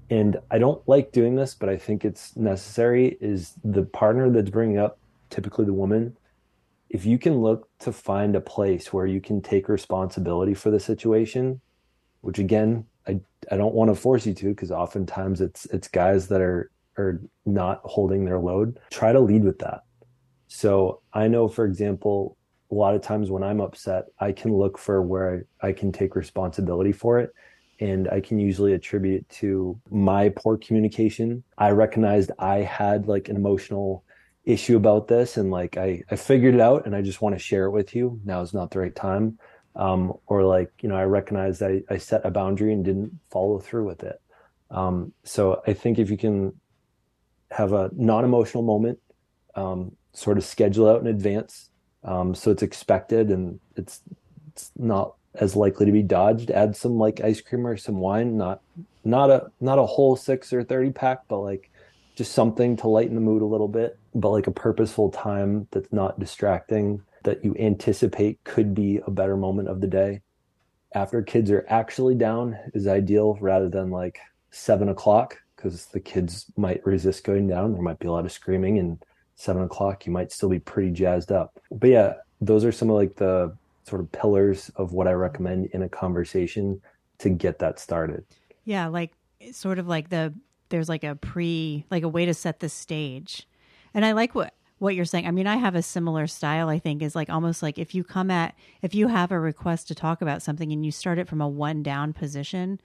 [0.10, 4.50] and i don't like doing this but i think it's necessary is the partner that's
[4.50, 4.98] bringing up
[5.30, 6.15] typically the woman
[6.89, 10.80] if you can look to find a place where you can take responsibility for the
[10.80, 11.60] situation
[12.21, 13.19] which again i
[13.52, 17.21] i don't want to force you to because oftentimes it's it's guys that are are
[17.45, 18.80] not holding their load.
[18.89, 19.82] Try to lead with that.
[20.48, 22.38] So i know for example
[22.76, 26.16] a lot of times when i'm upset i can look for where i, can take
[26.16, 27.32] responsibility for it
[27.80, 31.44] and i can usually attribute it to my poor communication.
[31.58, 34.04] I recognized i had like an emotional
[34.44, 37.40] issue about this and like i i figured it out and i just want to
[37.40, 38.20] share it with you.
[38.26, 39.40] Now is not the right time.
[39.78, 43.60] Um, or like you know i recognized I, I set a boundary and didn't follow
[43.60, 44.22] through with it.
[44.70, 46.54] Um, so i think if you can
[47.52, 49.00] have a non-emotional moment
[49.56, 51.70] um, sort of schedule out in advance
[52.06, 54.02] um, so it's expected and it's
[54.52, 56.50] it's not as likely to be dodged.
[56.50, 58.62] Add some like ice cream or some wine not
[59.04, 61.70] not a not a whole six or 30 pack but like
[62.15, 65.91] just something to lighten the mood a little bit but like a purposeful time that's
[65.91, 70.22] not distracting that you anticipate could be a better moment of the day.
[70.94, 74.20] After kids are actually down is ideal rather than like
[74.52, 77.74] seven o'clock because the kids might resist going down.
[77.74, 79.04] There might be a lot of screaming and
[79.36, 81.60] seven o'clock you might still be pretty jazzed up.
[81.71, 85.67] But yeah those are some of like the sort of pillars of what i recommend
[85.67, 86.82] in a conversation
[87.19, 88.26] to get that started.
[88.65, 89.12] Yeah like
[89.52, 90.34] sort of like the
[90.69, 93.48] there's like a pre like a way to set the stage.
[93.93, 95.26] And i like what what you're saying.
[95.26, 98.04] I mean i have a similar style i think is like almost like if you
[98.04, 101.28] come at if you have a request to talk about something and you start it
[101.28, 102.80] from a one down position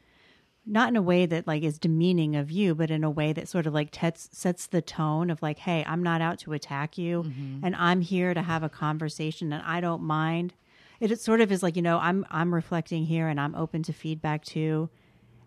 [0.71, 3.49] not in a way that like is demeaning of you but in a way that
[3.49, 6.97] sort of like tets, sets the tone of like hey i'm not out to attack
[6.97, 7.65] you mm-hmm.
[7.65, 10.55] and i'm here to have a conversation and i don't mind.
[11.01, 13.83] It, it sort of is like you know i'm i'm reflecting here and i'm open
[13.85, 14.91] to feedback too.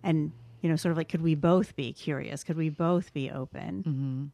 [0.04, 0.32] And
[0.62, 2.44] you know sort of like could we both be curious?
[2.44, 4.26] Could we both be open mm-hmm.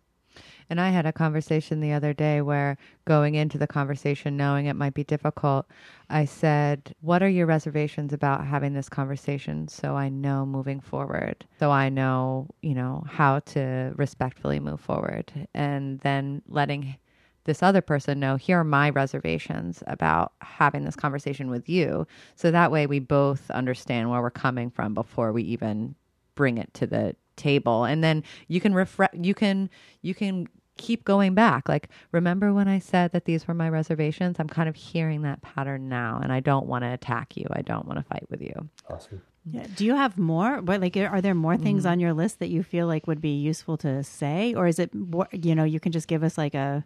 [0.69, 4.75] And I had a conversation the other day where going into the conversation, knowing it
[4.75, 5.67] might be difficult,
[6.09, 11.45] I said, What are your reservations about having this conversation so I know moving forward?
[11.59, 15.31] So I know, you know, how to respectfully move forward.
[15.53, 16.97] And then letting
[17.45, 22.51] this other person know here are my reservations about having this conversation with you so
[22.51, 25.95] that way we both understand where we're coming from before we even
[26.35, 29.69] bring it to the table and then you can refresh you can
[30.01, 30.47] you can
[30.77, 34.69] keep going back like remember when i said that these were my reservations i'm kind
[34.69, 37.97] of hearing that pattern now and i don't want to attack you i don't want
[37.97, 39.21] to fight with you awesome
[39.51, 39.65] yeah.
[39.75, 40.61] Do you have more?
[40.61, 41.91] What like are there more things mm.
[41.91, 44.91] on your list that you feel like would be useful to say, or is it
[45.31, 46.85] you know you can just give us like a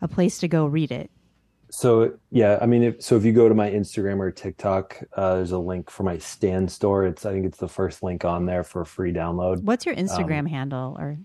[0.00, 1.10] a place to go read it?
[1.74, 5.36] So yeah, I mean, if, so if you go to my Instagram or TikTok, uh,
[5.36, 7.06] there's a link for my Stan Store.
[7.06, 9.62] It's I think it's the first link on there for a free download.
[9.62, 11.16] What's your Instagram um, handle or?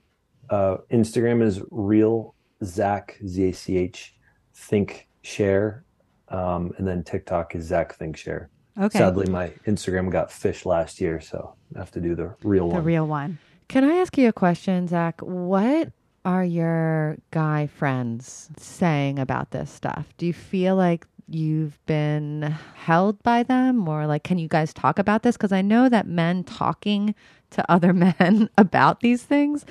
[0.49, 2.33] Uh, Instagram is real
[2.63, 4.15] Zach Z A C H
[4.55, 5.83] think share,
[6.29, 8.49] um, and then TikTok is Zach think share.
[8.79, 8.99] Okay.
[8.99, 12.75] Sadly, my Instagram got phished last year, so I have to do the real the
[12.75, 12.83] one.
[12.83, 13.37] The real one.
[13.67, 15.19] Can I ask you a question, Zach?
[15.19, 15.91] What
[16.27, 20.07] are your guy friends saying about this stuff?
[20.17, 24.99] Do you feel like you've been held by them or like can you guys talk
[24.99, 27.15] about this because I know that men talking
[27.51, 29.65] to other men about these things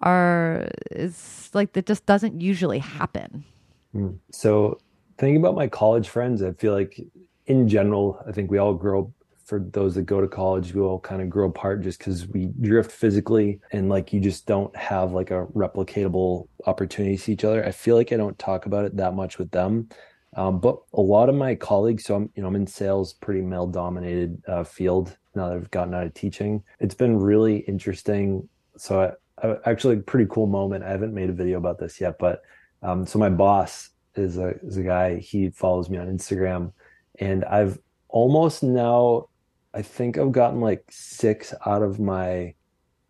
[0.00, 3.44] are is like that just doesn't usually happen.
[3.92, 4.10] Hmm.
[4.30, 4.78] So
[5.18, 7.00] thinking about my college friends, I feel like
[7.46, 9.12] in general, I think we all grow
[9.46, 12.46] for those that go to college, we all kind of grow apart just because we
[12.60, 17.44] drift physically and like you just don't have like a replicatable opportunity to see each
[17.44, 17.64] other.
[17.64, 19.88] I feel like I don't talk about it that much with them.
[20.34, 23.40] Um, but a lot of my colleagues, so I'm, you know, I'm in sales, pretty
[23.40, 26.62] male dominated uh, field now that I've gotten out of teaching.
[26.80, 28.48] It's been really interesting.
[28.76, 30.82] So I, I, actually pretty cool moment.
[30.82, 32.42] I haven't made a video about this yet, but
[32.82, 36.72] um, so my boss is a, is a guy, he follows me on Instagram
[37.20, 37.78] and I've
[38.08, 39.28] almost now
[39.76, 42.54] I think I've gotten like six out of my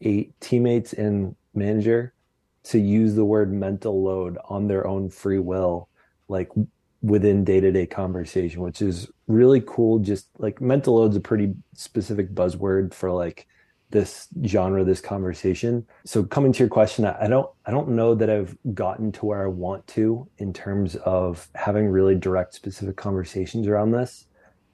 [0.01, 2.13] eight teammates and manager
[2.65, 5.89] to use the word mental load on their own free will,
[6.27, 6.51] like
[7.03, 10.01] within day to day conversation, which is really cool.
[10.01, 13.47] Just like mental load's a pretty specific buzzword for like
[13.91, 15.87] this genre, this conversation.
[16.05, 19.45] So coming to your question, I don't I don't know that I've gotten to where
[19.45, 24.27] I want to in terms of having really direct specific conversations around this.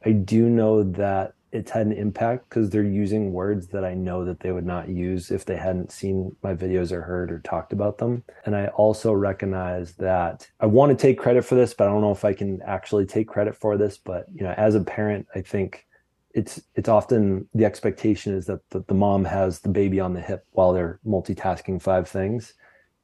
[0.07, 4.25] I do know that it's had an impact because they're using words that I know
[4.25, 7.75] that they would not use if they hadn't seen my videos or heard or talked
[7.75, 8.25] about them.
[8.47, 12.01] And I also recognize that I want to take credit for this, but I don't
[12.01, 13.99] know if I can actually take credit for this.
[13.99, 15.87] But you know, as a parent, I think
[16.35, 20.23] it's it's often the expectation is that the, the mom has the baby on the
[20.23, 22.55] hip while they're multitasking five things.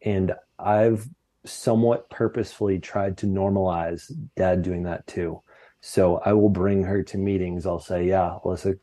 [0.02, 1.06] And I've
[1.44, 5.42] somewhat purposefully tried to normalize dad doing that too
[5.80, 7.66] so I will bring her to meetings.
[7.66, 8.78] I'll say, yeah, Alyssa,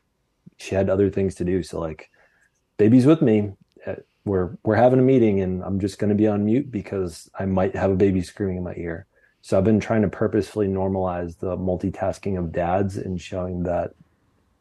[0.56, 1.62] she had other things to do.
[1.62, 2.10] So like,
[2.78, 3.52] baby's with me.
[3.86, 7.30] Uh, we're we're having a meeting, and I'm just going to be on mute because
[7.38, 9.06] I might have a baby screaming in my ear.
[9.42, 13.92] So I've been trying to purposefully normalize the multitasking of dads and showing that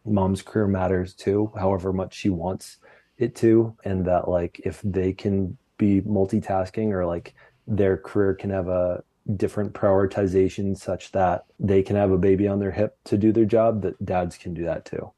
[0.06, 2.78] mom's career matters too, however much she wants
[3.18, 7.34] it to, and that like if they can be multitasking or like
[7.66, 9.04] their career can have a
[9.36, 13.46] different prioritization such that they can have a baby on their hip to do their
[13.46, 15.12] job that dads can do that too.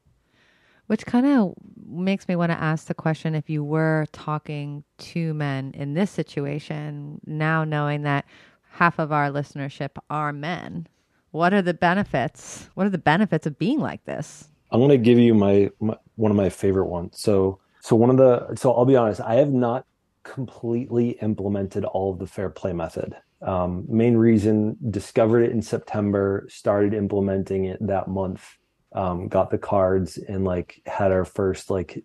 [0.86, 1.54] Which kind of
[1.86, 6.10] makes me want to ask the question if you were talking to men in this
[6.10, 8.24] situation now knowing that
[8.70, 10.86] half of our listenership are men
[11.30, 14.48] what are the benefits what are the benefits of being like this?
[14.70, 17.20] I'm going to give you my, my one of my favorite ones.
[17.20, 19.86] So so one of the so i'll be honest i have not
[20.22, 26.46] completely implemented all of the fair play method um, main reason discovered it in September,
[26.48, 28.56] started implementing it that month,
[28.92, 32.04] um, got the cards and like had our first like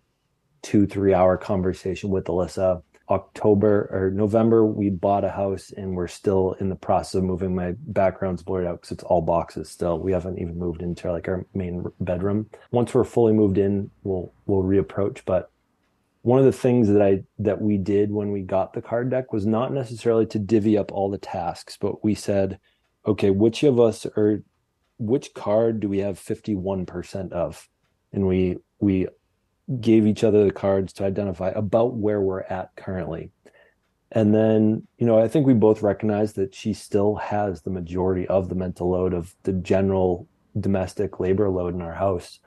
[0.62, 2.82] two, three hour conversation with Alyssa.
[3.10, 7.54] October or November, we bought a house and we're still in the process of moving.
[7.54, 9.98] My background's blurred out because it's all boxes still.
[9.98, 12.48] We haven't even moved into like our main bedroom.
[12.70, 15.20] Once we're fully moved in, we'll we'll reapproach.
[15.26, 15.50] But
[16.24, 19.30] one of the things that I that we did when we got the card deck
[19.30, 22.58] was not necessarily to divvy up all the tasks, but we said,
[23.06, 24.42] okay, which of us are
[24.96, 27.68] which card do we have 51% of?
[28.10, 29.06] And we we
[29.82, 33.30] gave each other the cards to identify about where we're at currently.
[34.10, 38.26] And then, you know, I think we both recognize that she still has the majority
[38.28, 40.26] of the mental load of the general
[40.58, 42.40] domestic labor load in our house.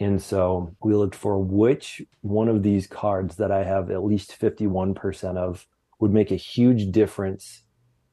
[0.00, 4.38] And so we looked for which one of these cards that I have at least
[4.38, 5.66] 51% of
[5.98, 7.62] would make a huge difference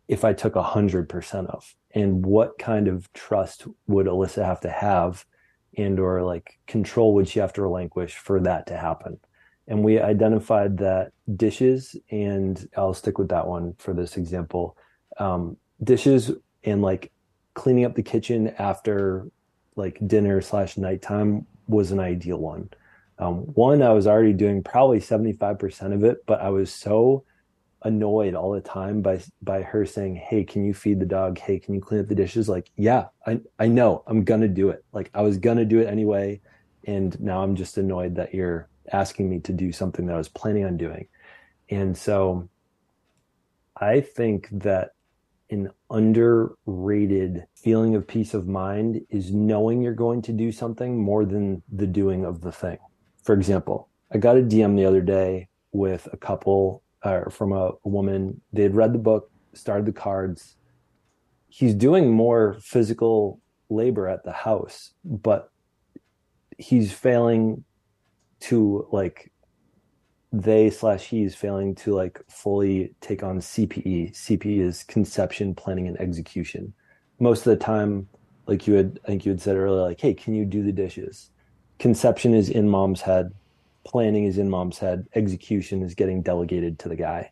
[0.07, 1.75] if I took 100% of?
[1.93, 5.25] And what kind of trust would Alyssa have to have
[5.77, 9.19] and or like control would she have to relinquish for that to happen?
[9.67, 14.77] And we identified that dishes, and I'll stick with that one for this example.
[15.17, 16.31] Um, dishes
[16.63, 17.11] and like
[17.55, 19.27] cleaning up the kitchen after
[19.75, 22.69] like dinner slash nighttime was an ideal one.
[23.17, 27.23] Um, one, I was already doing probably 75% of it, but I was so
[27.83, 31.37] annoyed all the time by by her saying, "Hey, can you feed the dog?
[31.37, 34.69] Hey, can you clean up the dishes?" Like, yeah, I I know I'm gonna do
[34.69, 34.83] it.
[34.91, 36.41] Like I was gonna do it anyway,
[36.85, 40.29] and now I'm just annoyed that you're asking me to do something that I was
[40.29, 41.07] planning on doing.
[41.69, 42.49] And so,
[43.79, 44.91] I think that
[45.49, 51.25] an underrated feeling of peace of mind is knowing you're going to do something more
[51.25, 52.77] than the doing of the thing.
[53.23, 57.71] For example, I got a DM the other day with a couple uh, from a,
[57.83, 58.41] a woman.
[58.53, 60.55] They had read the book, started the cards.
[61.47, 63.39] He's doing more physical
[63.69, 65.51] labor at the house, but
[66.57, 67.63] he's failing
[68.41, 69.31] to like
[70.41, 74.13] they slash he is failing to like fully take on CPE.
[74.13, 76.73] CPE is conception, planning, and execution.
[77.19, 78.07] Most of the time,
[78.47, 80.71] like you had, I think you had said earlier, like, hey, can you do the
[80.71, 81.29] dishes?
[81.79, 83.33] Conception is in mom's head
[83.85, 87.31] planning is in mom's head, execution is getting delegated to the guy.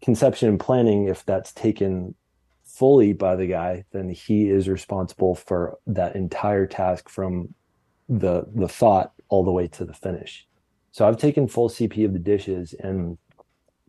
[0.00, 2.14] Conception and planning, if that's taken
[2.64, 7.54] fully by the guy, then he is responsible for that entire task from
[8.08, 10.46] the the thought all the way to the finish.
[10.92, 13.18] So I've taken full CP of the dishes and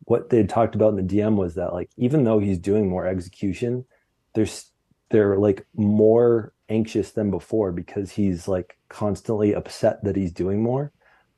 [0.06, 3.08] what they talked about in the DM was that like even though he's doing more
[3.08, 3.86] execution,
[4.34, 4.72] there's
[5.10, 10.92] they're like more anxious than before because he's like constantly upset that he's doing more.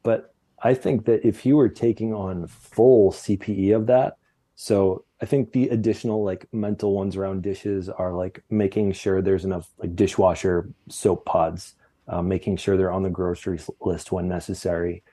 [0.04, 4.18] But I think that if you were taking on full CPE of that,
[4.56, 9.46] so I think the additional like mental ones around dishes are like making sure there's
[9.46, 11.74] enough like dishwasher soap pods,
[12.08, 15.04] uh, making sure they're on the grocery list when necessary,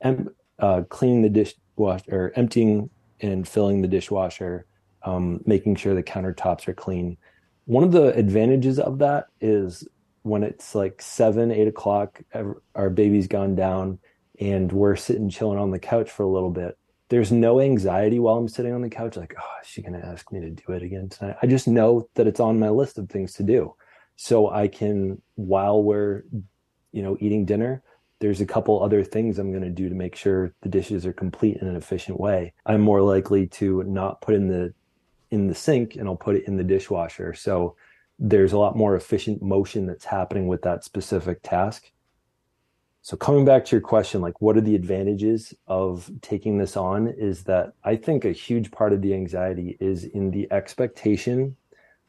[0.00, 0.28] and
[0.58, 2.90] uh, cleaning the dishwasher or emptying
[3.20, 4.66] and filling the dishwasher,
[5.02, 7.16] um, making sure the countertops are clean.
[7.66, 9.86] One of the advantages of that is
[10.22, 12.20] when it's like seven, eight o'clock,
[12.74, 13.98] our baby's gone down
[14.40, 16.76] and we're sitting chilling on the couch for a little bit
[17.10, 20.06] there's no anxiety while i'm sitting on the couch like oh is she going to
[20.06, 22.98] ask me to do it again tonight i just know that it's on my list
[22.98, 23.74] of things to do
[24.16, 26.22] so i can while we're
[26.92, 27.82] you know eating dinner
[28.20, 31.12] there's a couple other things i'm going to do to make sure the dishes are
[31.12, 32.52] complete in an efficient way.
[32.64, 34.72] I'm more likely to not put in the
[35.30, 37.34] in the sink and i'll put it in the dishwasher.
[37.34, 37.76] So
[38.18, 41.90] there's a lot more efficient motion that's happening with that specific task.
[43.02, 47.08] So coming back to your question, like what are the advantages of taking this on
[47.08, 51.56] is that I think a huge part of the anxiety is in the expectation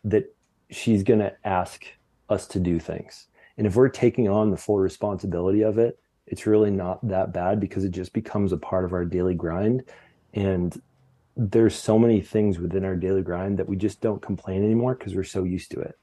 [0.03, 0.36] that
[0.70, 1.86] she's going to ask
[2.28, 3.28] us to do things.
[3.57, 5.97] And if we're taking on the full responsibility of it,
[6.28, 9.84] it's really not that bad because it just becomes a part of our daily grind.
[10.34, 10.80] And
[11.36, 15.15] there's so many things within our daily grind that we just don't complain anymore because
[15.15, 15.97] we're so used to it.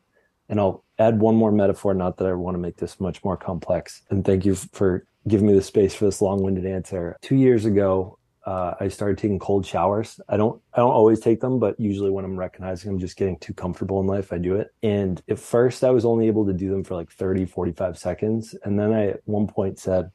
[0.48, 3.36] And I'll add one more metaphor, not that I want to make this much more
[3.36, 4.02] complex.
[4.10, 7.16] And thank you for giving me the space for this long-winded answer.
[7.20, 10.20] Two years ago, uh, I started taking cold showers.
[10.28, 13.38] I don't I don't always take them, but usually when I'm recognizing I'm just getting
[13.38, 14.72] too comfortable in life, I do it.
[14.82, 18.54] And at first I was only able to do them for like 30, 45 seconds.
[18.64, 20.10] And then I at one point said,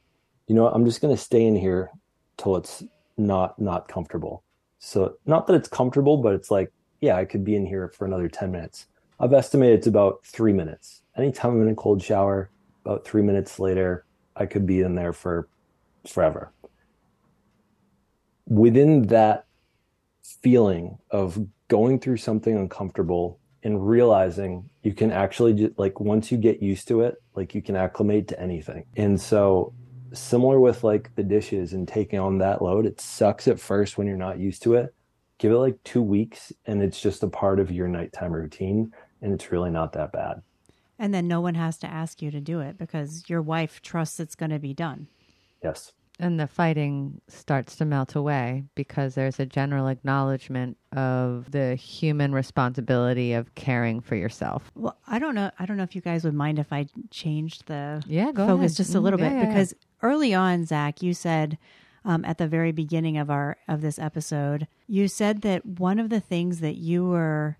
[0.46, 1.90] you know what, I'm just gonna stay in here
[2.36, 2.82] till it's
[3.16, 4.42] not not comfortable.
[4.78, 8.04] So not that it's comfortable, but it's like, yeah, I could be in here for
[8.04, 8.86] another 10 minutes.
[9.20, 11.02] I've estimated it's about three minutes.
[11.16, 12.50] Anytime I'm in a cold shower,
[12.84, 14.04] about three minutes later,
[14.36, 15.48] I could be in there for
[16.06, 16.52] forever.
[18.46, 19.46] Within that
[20.22, 26.36] feeling of going through something uncomfortable and realizing you can actually just, like once you
[26.36, 28.84] get used to it, like you can acclimate to anything.
[28.96, 29.72] And so
[30.12, 34.06] similar with like the dishes and taking on that load, it sucks at first when
[34.06, 34.94] you're not used to it.
[35.38, 39.32] Give it like two weeks and it's just a part of your nighttime routine and
[39.32, 40.42] it's really not that bad.
[40.98, 44.20] And then no one has to ask you to do it because your wife trusts
[44.20, 45.08] it's going to be done.
[45.62, 45.92] Yes.
[46.20, 52.32] And the fighting starts to melt away because there's a general acknowledgement of the human
[52.32, 54.70] responsibility of caring for yourself.
[54.76, 55.50] Well, I don't know.
[55.58, 58.76] I don't know if you guys would mind if I changed the yeah, focus ahead.
[58.76, 61.58] just a little yeah, bit yeah, because early on, Zach, you said
[62.04, 66.10] um, at the very beginning of our of this episode, you said that one of
[66.10, 67.58] the things that you were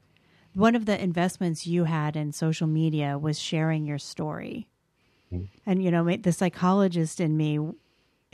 [0.55, 4.69] one of the investments you had in social media was sharing your story.
[5.33, 5.47] Mm-hmm.
[5.67, 7.59] And, you know, the psychologist in me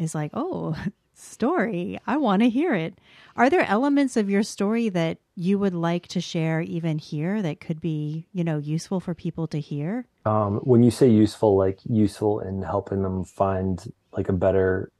[0.01, 0.77] is like, oh,
[1.15, 1.99] story.
[2.07, 2.95] I want to hear it.
[3.37, 7.61] Are there elements of your story that you would like to share even here that
[7.61, 10.07] could be, you know, useful for people to hear?
[10.25, 14.91] Um, when you say useful, like useful in helping them find like a better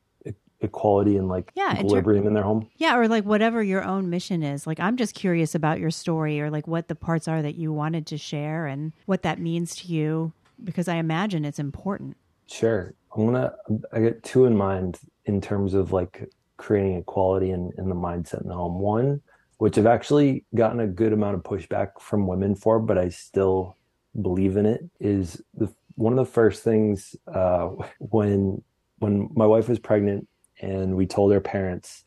[0.63, 2.69] equality and like yeah, equilibrium in, ter- in their home.
[2.77, 4.67] Yeah, or like whatever your own mission is.
[4.67, 7.73] Like I'm just curious about your story or like what the parts are that you
[7.73, 10.33] wanted to share and what that means to you
[10.63, 12.17] because I imagine it's important.
[12.47, 12.95] Sure.
[13.15, 13.53] I'm gonna
[13.93, 18.43] I get two in mind in terms of like creating equality in, in the mindset
[18.43, 18.79] in the home.
[18.79, 19.21] One,
[19.59, 23.77] which I've actually gotten a good amount of pushback from women for, but I still
[24.21, 28.63] believe in it, is the one of the first things uh, when
[28.99, 30.29] when my wife was pregnant
[30.61, 32.05] and we told her parents,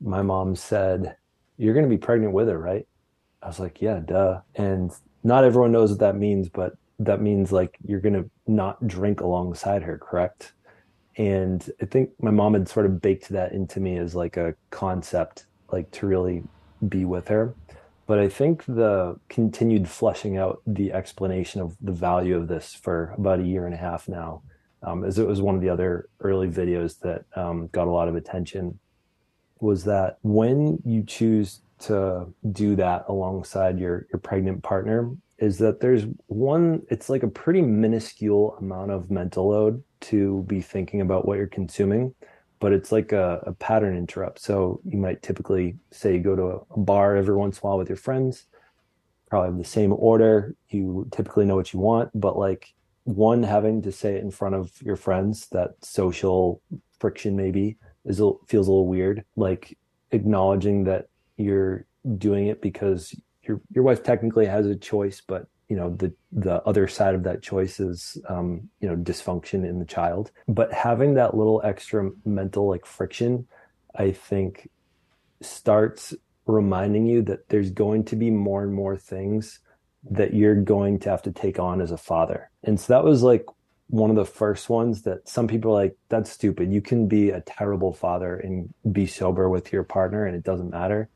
[0.00, 1.16] my mom said,
[1.56, 2.86] You're gonna be pregnant with her, right?
[3.42, 4.40] I was like, Yeah, duh.
[4.54, 4.90] And
[5.22, 9.82] not everyone knows what that means, but that means like you're gonna not drink alongside
[9.82, 10.52] her, correct?
[11.16, 14.54] And I think my mom had sort of baked that into me as like a
[14.70, 16.44] concept, like to really
[16.88, 17.54] be with her.
[18.06, 23.14] But I think the continued fleshing out the explanation of the value of this for
[23.16, 24.42] about a year and a half now,
[24.82, 28.08] um, as it was one of the other early videos that um, got a lot
[28.08, 28.78] of attention,
[29.60, 35.10] was that when you choose to do that alongside your your pregnant partner,
[35.40, 40.60] is that there's one it's like a pretty minuscule amount of mental load to be
[40.60, 42.14] thinking about what you're consuming
[42.60, 44.38] but it's like a, a pattern interrupt.
[44.38, 47.66] So you might typically say you go to a, a bar every once in a
[47.66, 48.46] while with your friends
[49.30, 50.54] probably have the same order.
[50.68, 52.74] You typically know what you want but like
[53.04, 56.60] one having to say it in front of your friends that social
[56.98, 59.24] friction maybe is feels a little weird.
[59.36, 59.76] Like
[60.10, 61.86] acknowledging that you're
[62.18, 63.14] doing it because
[63.50, 67.24] your your wife technically has a choice, but you know the the other side of
[67.24, 70.30] that choice is um, you know dysfunction in the child.
[70.48, 73.46] But having that little extra mental like friction,
[73.94, 74.70] I think,
[75.40, 76.14] starts
[76.46, 79.60] reminding you that there's going to be more and more things
[80.10, 82.50] that you're going to have to take on as a father.
[82.64, 83.44] And so that was like
[83.88, 86.72] one of the first ones that some people are like, that's stupid.
[86.72, 90.70] You can be a terrible father and be sober with your partner and it doesn't
[90.70, 91.10] matter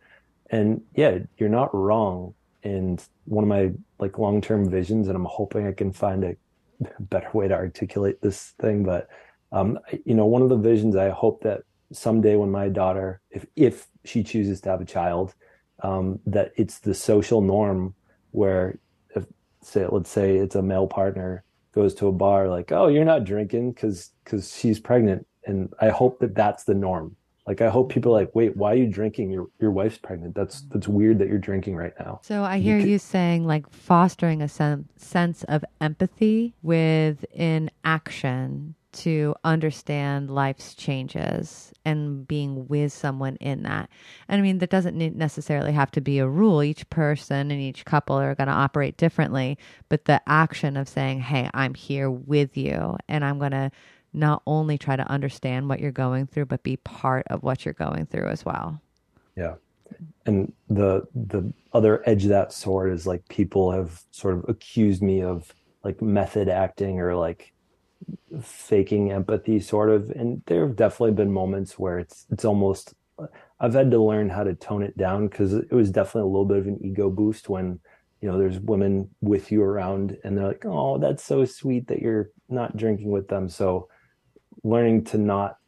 [0.54, 2.34] and yeah you're not wrong.
[2.62, 6.36] And one of my like long-term visions and i'm hoping i can find a
[7.00, 9.08] better way to articulate this thing but
[9.52, 13.46] um, you know one of the visions i hope that someday when my daughter if
[13.56, 15.34] if she chooses to have a child
[15.82, 17.94] um, that it's the social norm
[18.32, 18.78] where
[19.14, 19.24] if
[19.62, 23.24] say let's say it's a male partner goes to a bar like oh you're not
[23.24, 25.26] drinking because because she's pregnant.
[25.46, 27.16] And i hope that that's the norm
[27.46, 29.30] like I hope people are like, wait, why are you drinking?
[29.30, 30.34] Your your wife's pregnant.
[30.34, 32.20] That's that's weird that you're drinking right now.
[32.22, 38.74] So I hear you, you saying like fostering a sen- sense of empathy within action
[38.92, 43.90] to understand life's changes and being with someone in that.
[44.28, 46.62] And I mean, that doesn't necessarily have to be a rule.
[46.62, 51.20] Each person and each couple are going to operate differently, but the action of saying,
[51.20, 53.70] "Hey, I'm here with you and I'm going to
[54.14, 57.74] not only try to understand what you're going through, but be part of what you're
[57.74, 58.80] going through as well.
[59.36, 59.54] Yeah.
[60.26, 65.02] And the the other edge of that sword is like people have sort of accused
[65.02, 65.52] me of
[65.82, 67.52] like method acting or like
[68.42, 72.94] faking empathy sort of and there have definitely been moments where it's it's almost
[73.60, 76.44] I've had to learn how to tone it down because it was definitely a little
[76.44, 77.80] bit of an ego boost when
[78.20, 82.00] you know there's women with you around and they're like oh that's so sweet that
[82.00, 83.88] you're not drinking with them so
[84.64, 85.58] learning to not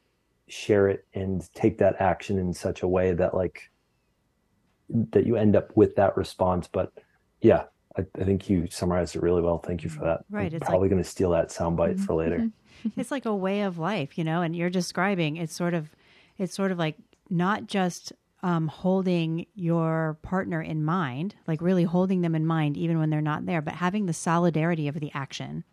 [0.49, 3.71] share it and take that action in such a way that like
[4.89, 6.69] that you end up with that response.
[6.69, 6.93] But
[7.41, 7.65] yeah
[7.97, 9.59] I, I think you summarized it really well.
[9.59, 10.25] Thank you for that.
[10.31, 12.39] Right I'm it's probably like, going to steal that soundbite mm-hmm, for later.
[12.39, 12.49] Mm-hmm.
[12.97, 15.91] it's like a way of life you know and you're describing it's sort of
[16.39, 16.97] it's sort of like
[17.31, 22.99] not just um, holding your partner in mind like really holding them in mind even
[22.99, 25.65] when they're not there but having the solidarity of the action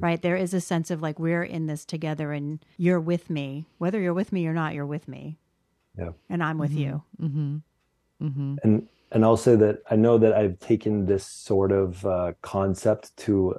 [0.00, 0.20] right?
[0.20, 3.66] There is a sense of like we're in this together and you're with me.
[3.78, 5.38] Whether you're with me or not, you're with me.
[5.98, 6.10] Yeah.
[6.28, 6.80] And I'm with mm-hmm.
[6.80, 7.02] you.
[7.20, 7.56] Mm-hmm.
[8.26, 8.54] Mm-hmm.
[8.62, 13.16] And and I'll say that I know that I've taken this sort of uh, concept
[13.18, 13.56] to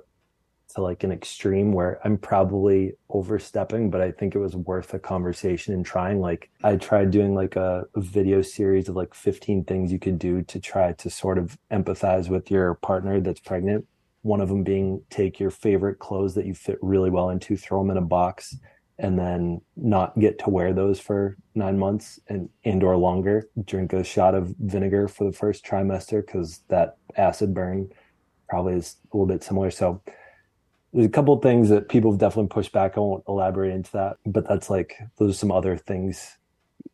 [0.75, 4.99] to like an extreme where I'm probably overstepping, but I think it was worth a
[4.99, 6.19] conversation and trying.
[6.19, 10.19] Like I tried doing like a, a, video series of like 15 things you could
[10.19, 13.87] do to try to sort of empathize with your partner that's pregnant.
[14.25, 17.83] One of them being take your favorite clothes that you fit really well into, throw
[17.83, 18.57] them in a box,
[18.97, 23.47] and then not get to wear those for nine months and and or longer.
[23.65, 27.91] Drink a shot of vinegar for the first trimester because that acid burn
[28.49, 29.69] probably is a little bit similar.
[29.69, 30.01] So
[30.91, 32.97] there's a couple of things that people have definitely pushed back.
[32.97, 36.37] I won't elaborate into that, but that's like those are some other things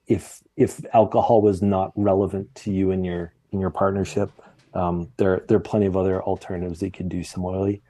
[0.05, 4.31] if if alcohol was not relevant to you in your in your partnership,
[4.73, 7.81] um, there there are plenty of other alternatives you can do similarly.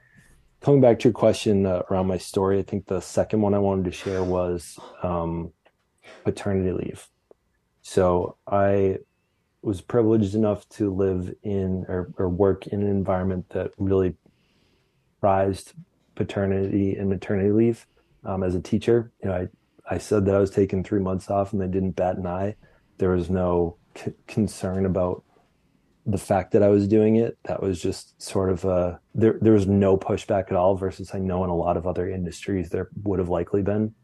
[0.60, 3.58] Coming back to your question uh, around my story, I think the second one I
[3.58, 5.52] wanted to share was um,
[6.24, 7.08] paternity leave.
[7.82, 8.98] So I
[9.62, 14.14] was privileged enough to live in or, or work in an environment that really
[15.20, 15.72] prized
[16.14, 17.86] paternity and maternity leave.
[18.24, 19.48] Um, as a teacher, you know, I
[19.94, 22.54] I said that I was taking three months off, and they didn't bat an eye.
[22.98, 25.24] There was no c- concern about
[26.06, 27.38] the fact that I was doing it.
[27.44, 29.38] That was just sort of a there.
[29.40, 30.74] There was no pushback at all.
[30.74, 33.94] Versus I know in a lot of other industries there would have likely been.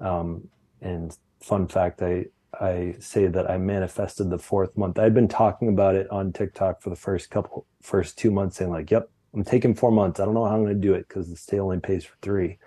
[0.00, 0.48] Um,
[0.80, 2.26] and fun fact, I
[2.60, 4.98] I say that I manifested the fourth month.
[4.98, 8.70] I'd been talking about it on TikTok for the first couple, first two months, saying
[8.70, 10.20] like, "Yep, I'm taking four months.
[10.20, 12.16] I don't know how I'm going to do it because the state only pays for
[12.22, 12.58] three,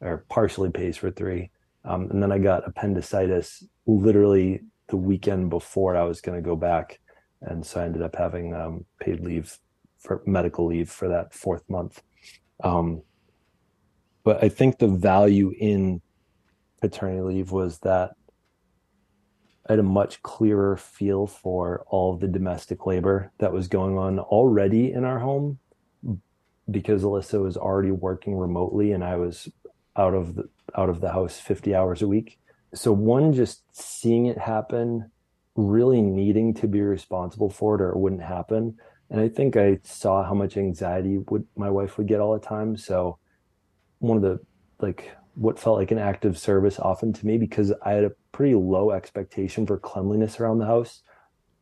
[0.00, 1.50] or partially pays for three.
[1.84, 6.56] Um, and then I got appendicitis literally the weekend before I was going to go
[6.56, 6.98] back,
[7.46, 9.58] and so I ended up having um, paid leave
[9.98, 12.02] for medical leave for that fourth month.
[12.62, 13.02] Um,
[14.24, 16.02] but I think the value in
[16.80, 18.12] paternity leave was that
[19.68, 24.18] I had a much clearer feel for all the domestic labor that was going on
[24.18, 25.58] already in our home
[26.70, 29.48] because Alyssa was already working remotely and I was
[29.96, 32.38] out of the out of the house 50 hours a week.
[32.74, 35.10] So one just seeing it happen,
[35.56, 38.78] really needing to be responsible for it or it wouldn't happen.
[39.10, 42.46] And I think I saw how much anxiety would my wife would get all the
[42.46, 42.76] time.
[42.76, 43.18] So
[43.98, 44.40] one of the
[44.80, 48.12] like what felt like an act of service often to me because I had a
[48.32, 51.02] pretty low expectation for cleanliness around the house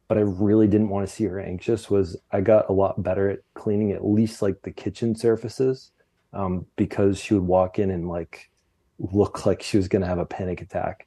[0.09, 3.31] but I really didn't want to see her anxious was I got a lot better
[3.31, 5.93] at cleaning at least like the kitchen surfaces
[6.33, 8.51] um, because she would walk in and like
[8.99, 11.07] look like she was going to have a panic attack.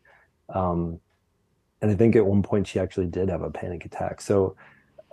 [0.49, 0.99] Um,
[1.81, 4.21] and I think at one point she actually did have a panic attack.
[4.21, 4.55] So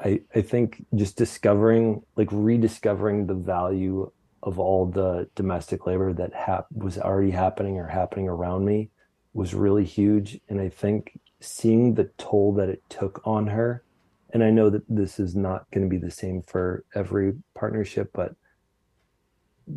[0.02, 4.10] I, I think just discovering, like rediscovering the value
[4.42, 8.90] of all the domestic labor that was already happening or happening around me
[9.32, 10.40] was really huge.
[10.48, 13.84] And I think seeing the toll that it took on her
[14.32, 18.10] and i know that this is not going to be the same for every partnership
[18.12, 18.34] but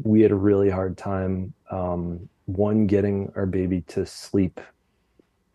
[0.04, 4.60] we had a really hard time um, one getting our baby to sleep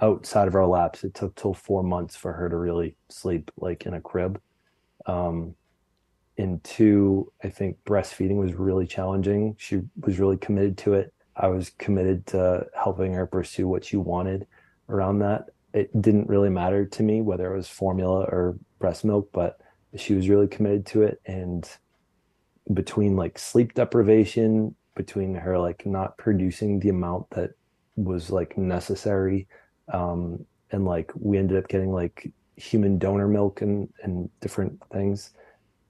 [0.01, 3.86] outside of our laps it took till four months for her to really sleep like
[3.86, 4.40] in a crib.
[5.07, 5.55] Um,
[6.38, 9.55] and two i think breastfeeding was really challenging.
[9.59, 11.12] She was really committed to it.
[11.36, 14.47] I was committed to helping her pursue what she wanted
[14.88, 15.47] around that.
[15.74, 19.61] It didn't really matter to me whether it was formula or breast milk, but
[19.97, 21.20] she was really committed to it.
[21.26, 21.68] And
[22.72, 27.53] between like sleep deprivation, between her like not producing the amount that
[27.97, 29.49] was like necessary,
[29.92, 35.30] um, and like we ended up getting like human donor milk and and different things.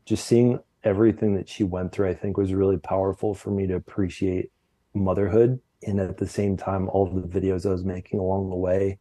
[0.04, 3.74] Just seeing everything that she went through, I think, was really powerful for me to
[3.74, 4.50] appreciate
[4.94, 5.60] motherhood.
[5.86, 8.98] And at the same time, all the videos I was making along the way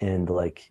[0.00, 0.70] and like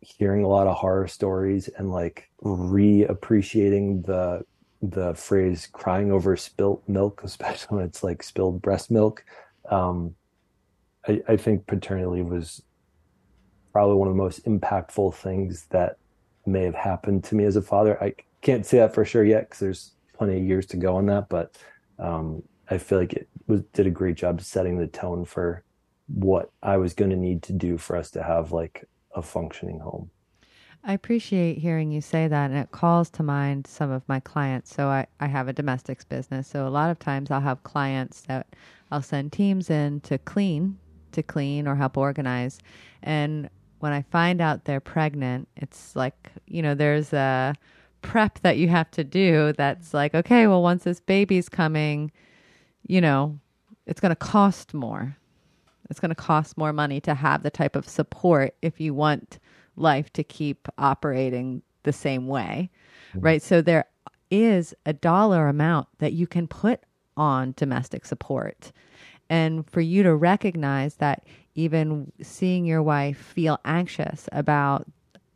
[0.00, 4.44] hearing a lot of horror stories and like reappreciating the
[4.82, 9.24] the phrase crying over spilt milk especially when it's like spilled breast milk
[9.70, 10.14] um,
[11.08, 12.62] I, I think paternity was
[13.76, 15.98] probably one of the most impactful things that
[16.46, 19.48] may have happened to me as a father i can't say that for sure yet
[19.48, 21.56] because there's plenty of years to go on that but
[21.98, 25.62] um, i feel like it was did a great job setting the tone for
[26.06, 29.80] what I was going to need to do for us to have like a functioning
[29.80, 30.10] home.
[30.84, 34.72] I appreciate hearing you say that, and it calls to mind some of my clients.
[34.72, 36.46] So, I, I have a domestics business.
[36.46, 38.46] So, a lot of times I'll have clients that
[38.92, 40.78] I'll send teams in to clean,
[41.10, 42.60] to clean or help organize.
[43.02, 43.50] And
[43.80, 47.54] when I find out they're pregnant, it's like, you know, there's a
[48.02, 52.10] prep that you have to do that's like, okay, well, once this baby's coming,
[52.86, 53.38] you know,
[53.86, 55.16] it's going to cost more
[55.90, 59.38] it's going to cost more money to have the type of support if you want
[59.76, 62.70] life to keep operating the same way,
[63.10, 63.20] mm-hmm.
[63.20, 63.42] right?
[63.42, 63.86] So there
[64.30, 66.80] is a dollar amount that you can put
[67.16, 68.72] on domestic support.
[69.28, 71.24] And for you to recognize that
[71.56, 74.86] even seeing your wife feel anxious about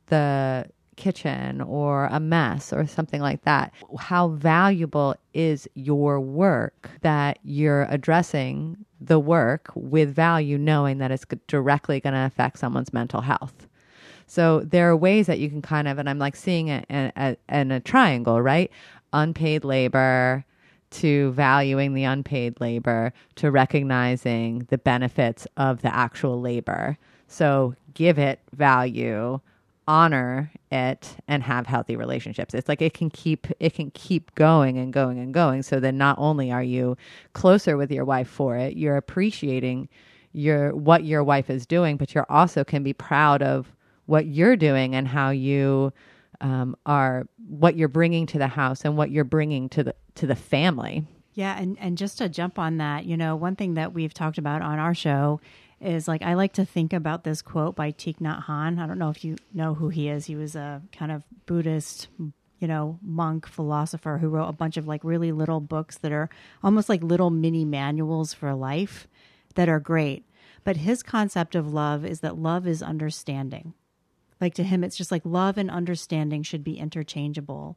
[0.07, 0.67] the
[0.97, 7.87] kitchen or a mess or something like that, how valuable is your work that you're
[7.89, 13.67] addressing the work with value, knowing that it's directly going to affect someone's mental health?
[14.27, 17.11] So there are ways that you can kind of, and I'm like seeing it in,
[17.17, 18.71] in, in a triangle, right?
[19.13, 20.45] Unpaid labor,
[20.91, 28.19] to valuing the unpaid labor to recognizing the benefits of the actual labor So give
[28.19, 29.41] it value,
[29.89, 32.55] honor it and have healthy relationships.
[32.55, 35.63] It's like it can keep it can keep going and going and going.
[35.63, 36.97] So then not only are you
[37.35, 39.89] closer with your wife for it, you're appreciating
[40.33, 43.73] your what your wife is doing, but you're also can be proud of
[44.07, 45.93] what you're doing and how you
[46.41, 50.27] um, are what you're bringing to the house and what you're bringing to the to
[50.27, 51.05] the family.
[51.35, 54.39] Yeah, and and just to jump on that, you know, one thing that we've talked
[54.39, 55.41] about on our show
[55.81, 58.79] is like I like to think about this quote by Thich Nhat Hanh.
[58.79, 60.27] I don't know if you know who he is.
[60.27, 64.87] He was a kind of Buddhist, you know, monk philosopher who wrote a bunch of
[64.87, 66.29] like really little books that are
[66.63, 69.09] almost like little mini manuals for life
[69.55, 70.25] that are great.
[70.63, 73.73] But his concept of love is that love is understanding.
[74.41, 77.77] Like to him, it's just like love and understanding should be interchangeable.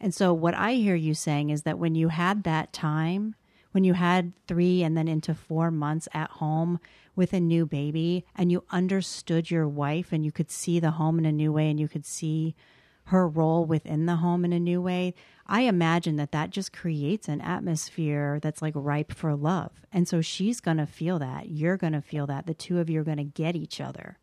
[0.00, 3.34] And so, what I hear you saying is that when you had that time,
[3.72, 6.78] when you had three and then into four months at home
[7.16, 11.18] with a new baby, and you understood your wife and you could see the home
[11.18, 12.54] in a new way and you could see
[13.06, 15.14] her role within the home in a new way,
[15.46, 19.72] I imagine that that just creates an atmosphere that's like ripe for love.
[19.92, 21.50] And so she's going to feel that.
[21.50, 22.46] You're going to feel that.
[22.46, 24.18] The two of you are going to get each other.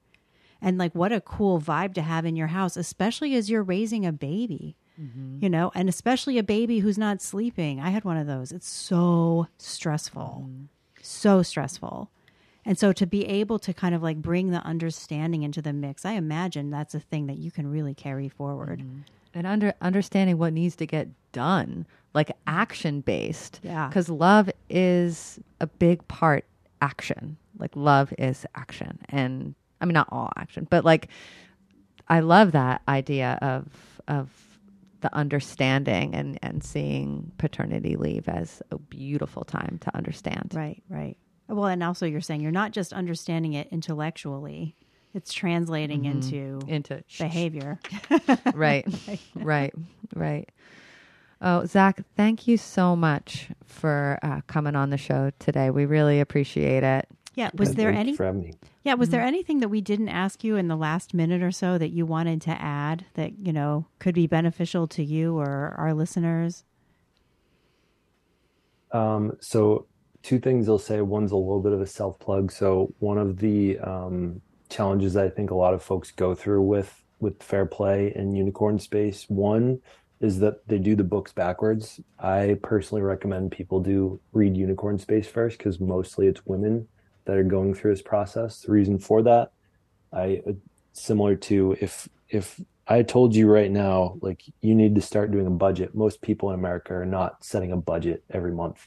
[0.62, 4.05] And like, what a cool vibe to have in your house, especially as you're raising
[4.05, 5.43] a baby, mm-hmm.
[5.43, 7.80] you know, and especially a baby who's not sleeping.
[7.80, 8.51] I had one of those.
[8.51, 10.66] It's so stressful, mm-hmm.
[11.01, 12.12] so stressful.
[12.64, 16.05] And so to be able to kind of like bring the understanding into the mix,
[16.05, 18.82] I imagine that's a thing that you can really carry forward.
[18.82, 18.99] Mm-hmm.
[19.34, 23.62] And under understanding what needs to get done, like action based.
[23.64, 23.88] Yeah.
[23.88, 26.45] Because love is a big part
[26.82, 27.38] action.
[27.57, 28.99] Like love is action.
[29.09, 31.09] And I mean not all action, but like
[32.07, 33.65] I love that idea of
[34.07, 34.29] of
[35.01, 40.53] the understanding and, and seeing paternity leave as a beautiful time to understand.
[40.55, 41.17] Right, right.
[41.47, 44.75] Well, and also you're saying you're not just understanding it intellectually;
[45.13, 46.11] it's translating mm-hmm.
[46.11, 47.79] into into behavior.
[48.53, 48.86] right,
[49.36, 49.73] right,
[50.15, 50.49] right.
[51.41, 55.71] Oh, Zach, thank you so much for uh, coming on the show today.
[55.71, 57.07] We really appreciate it.
[57.34, 57.49] Yeah.
[57.53, 58.17] Was there any?
[58.84, 58.95] Yeah.
[58.95, 59.11] Was mm-hmm.
[59.11, 62.05] there anything that we didn't ask you in the last minute or so that you
[62.05, 66.63] wanted to add that you know could be beneficial to you or our listeners?
[68.91, 69.88] Um, so
[70.23, 71.01] two things I'll say.
[71.01, 72.51] One's a little bit of a self plug.
[72.51, 77.03] So one of the um, challenges I think a lot of folks go through with
[77.19, 79.25] with fair play and unicorn space.
[79.29, 79.79] One
[80.19, 81.99] is that they do the books backwards.
[82.19, 86.88] I personally recommend people do read Unicorn Space first because mostly it's women
[87.32, 88.59] that are going through this process.
[88.59, 89.53] The reason for that,
[90.11, 90.41] I
[90.91, 95.47] similar to if if I told you right now, like you need to start doing
[95.47, 95.95] a budget.
[95.95, 98.86] Most people in America are not setting a budget every month.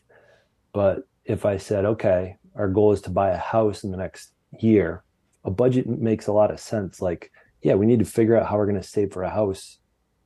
[0.74, 4.32] But if I said, okay, our goal is to buy a house in the next
[4.61, 5.05] year,
[5.42, 7.01] a budget makes a lot of sense.
[7.01, 7.32] Like,
[7.62, 9.78] yeah, we need to figure out how we're going to save for a house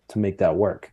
[0.08, 0.90] to make that work.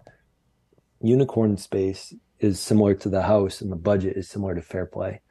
[1.01, 5.21] Unicorn space is similar to the house, and the budget is similar to fair play.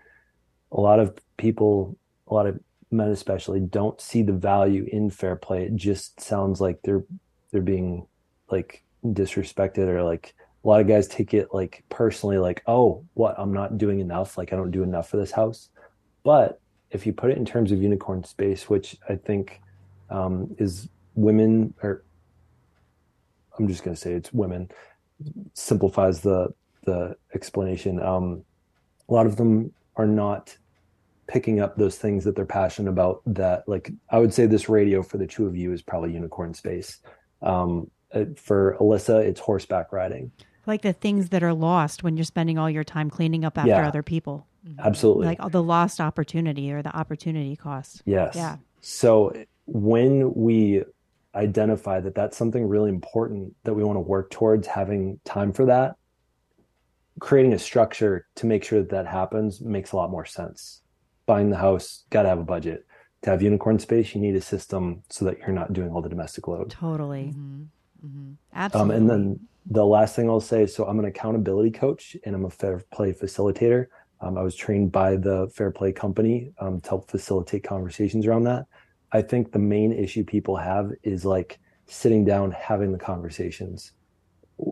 [0.75, 1.97] A lot of people,
[2.29, 2.59] a lot of
[2.91, 5.64] men especially, don't see the value in fair play.
[5.64, 7.05] It just sounds like they're
[7.51, 8.07] they're being
[8.51, 13.35] like disrespected or like a lot of guys take it like personally like oh what?
[13.39, 14.37] I'm not doing enough.
[14.37, 15.68] Like i don't do enough for this house.
[16.25, 16.61] But
[16.91, 19.61] if you put it in terms of unicorn space which i think
[20.11, 22.05] um, is women or
[23.59, 24.70] i'm just going to say it's women
[25.55, 26.55] simplifies the
[26.85, 28.01] the explanation.
[28.01, 28.45] Um,
[29.09, 30.57] a lot of them are not
[31.27, 35.03] picking up those things that they're passionate about that like i would say this radio
[35.03, 36.99] for the two of you is probably unicorn space
[37.43, 40.31] um, uh, for alyssa it's horseback riding
[40.66, 43.70] like the things that are lost when you're spending all your time cleaning up after
[43.70, 44.47] yeah, other people.
[44.79, 45.27] Absolutely.
[45.27, 48.03] Like the lost opportunity or the opportunity cost.
[48.07, 48.35] Yes.
[48.35, 48.57] Yeah.
[48.81, 49.35] So
[49.66, 50.85] when we
[51.35, 55.66] identify that that's something really important that we want to work towards having time for
[55.66, 55.97] that,
[57.20, 60.81] creating a structure to make sure that that happens makes a lot more sense.
[61.27, 62.87] Buying the house, got to have a budget.
[63.22, 66.09] To have unicorn space, you need a system so that you're not doing all the
[66.11, 66.70] domestic load.
[66.70, 67.33] Totally.
[67.35, 67.62] Mm-hmm.
[68.07, 68.33] Mm-hmm.
[68.53, 68.95] Absolutely.
[68.95, 72.45] Um, and then the last thing I'll say so I'm an accountability coach and I'm
[72.45, 73.87] a fair play facilitator.
[74.20, 78.45] Um, I was trained by the Fair Play Company um, to help facilitate conversations around
[78.45, 78.66] that.
[79.12, 83.93] I think the main issue people have is like sitting down, having the conversations.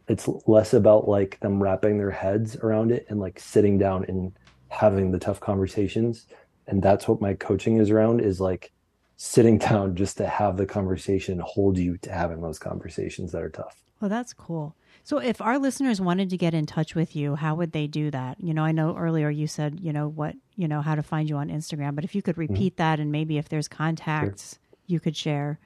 [0.08, 4.32] It's less about like them wrapping their heads around it and like sitting down and
[4.68, 6.26] having the tough conversations.
[6.66, 8.72] And that's what my coaching is around is like
[9.16, 13.50] sitting down just to have the conversation, hold you to having those conversations that are
[13.50, 13.82] tough.
[14.00, 14.74] Well, that's cool.
[15.04, 18.10] So, if our listeners wanted to get in touch with you, how would they do
[18.10, 18.40] that?
[18.40, 21.28] You know, I know earlier you said, you know, what, you know, how to find
[21.28, 22.52] you on Instagram, but if you could mm-hmm.
[22.52, 22.82] repeat mm-hmm.
[22.82, 25.60] that and maybe if there's contacts, you could share.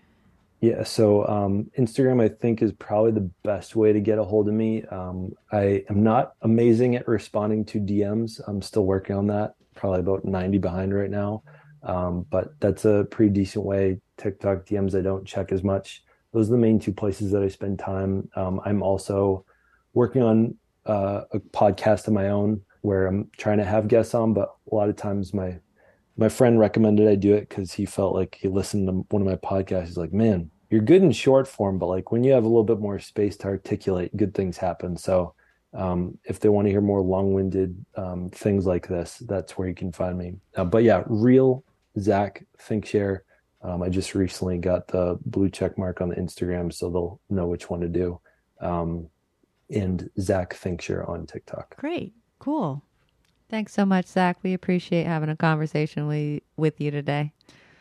[0.60, 4.48] Yeah, so um, Instagram, I think, is probably the best way to get a hold
[4.48, 4.84] of me.
[4.84, 8.40] Um, I am not amazing at responding to DMs.
[8.46, 9.54] I'm still working on that.
[9.76, 11.42] Probably about 90 behind right now.
[11.82, 14.00] Um, but that's a pretty decent way.
[14.16, 16.02] TikTok DMs, I don't check as much.
[16.32, 18.28] Those are the main two places that I spend time.
[18.34, 19.44] Um, I'm also
[19.94, 24.34] working on uh, a podcast of my own where I'm trying to have guests on,
[24.34, 25.58] but a lot of times my
[26.18, 29.28] my friend recommended I do it because he felt like he listened to one of
[29.28, 29.88] my podcasts.
[29.88, 32.64] He's like, man, you're good in short form, but like when you have a little
[32.64, 34.96] bit more space to articulate, good things happen.
[34.96, 35.34] So
[35.76, 39.74] um, if they want to hear more long-winded um, things like this, that's where you
[39.74, 40.34] can find me.
[40.56, 41.64] Uh, but yeah, real
[41.98, 43.20] Zach ThinkShare.
[43.62, 47.46] Um, I just recently got the blue check mark on the Instagram, so they'll know
[47.46, 48.20] which one to do.
[48.60, 49.08] Um,
[49.70, 51.76] and Zach ThinkShare on TikTok.
[51.76, 52.82] Great, cool.
[53.48, 54.38] Thanks so much, Zach.
[54.42, 57.32] We appreciate having a conversation with, with you today.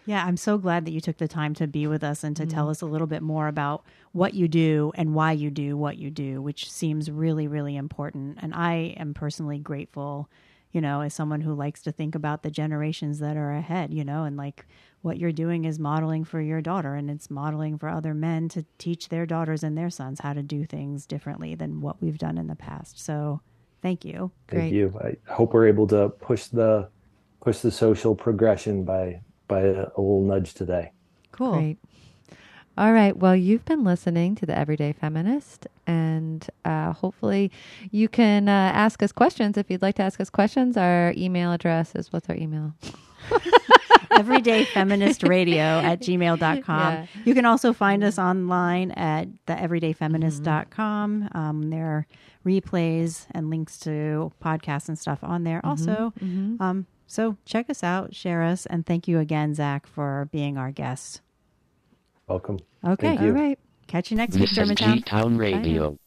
[0.05, 2.43] Yeah, I'm so glad that you took the time to be with us and to
[2.43, 2.51] mm-hmm.
[2.51, 5.97] tell us a little bit more about what you do and why you do what
[5.97, 8.37] you do, which seems really, really important.
[8.41, 10.29] And I am personally grateful,
[10.71, 14.03] you know, as someone who likes to think about the generations that are ahead, you
[14.03, 14.65] know, and like
[15.01, 18.65] what you're doing is modeling for your daughter and it's modeling for other men to
[18.77, 22.37] teach their daughters and their sons how to do things differently than what we've done
[22.37, 22.99] in the past.
[22.99, 23.41] So
[23.85, 24.31] Thank you.
[24.47, 24.73] Thank Great.
[24.73, 24.99] you.
[24.99, 26.89] I hope we're able to push the
[27.39, 30.91] push the social progression by by a, a little nudge today.
[31.31, 31.53] Cool.
[31.53, 31.77] Great.
[32.77, 33.15] All right.
[33.15, 37.51] Well, you've been listening to the Everyday Feminist, and uh, hopefully,
[37.89, 40.75] you can uh, ask us questions if you'd like to ask us questions.
[40.75, 42.73] Our email address is what's our email?
[44.11, 46.93] everyday feminist radio at gmail.com.
[46.93, 47.05] Yeah.
[47.23, 51.23] You can also find us online at the everydayfeminist.com.
[51.23, 51.37] Mm-hmm.
[51.37, 52.07] Um, there are
[52.45, 55.69] replays and links to podcasts and stuff on there mm-hmm.
[55.69, 56.13] also.
[56.19, 56.61] Mm-hmm.
[56.61, 60.71] Um, so check us out, share us, and thank you again, Zach, for being our
[60.71, 61.21] guest.
[62.27, 62.59] Welcome.
[62.83, 63.17] Okay.
[63.17, 63.59] All right.
[63.87, 65.01] Catch you next week, Germantown.
[65.01, 65.91] Town Radio.
[65.91, 65.97] Bye.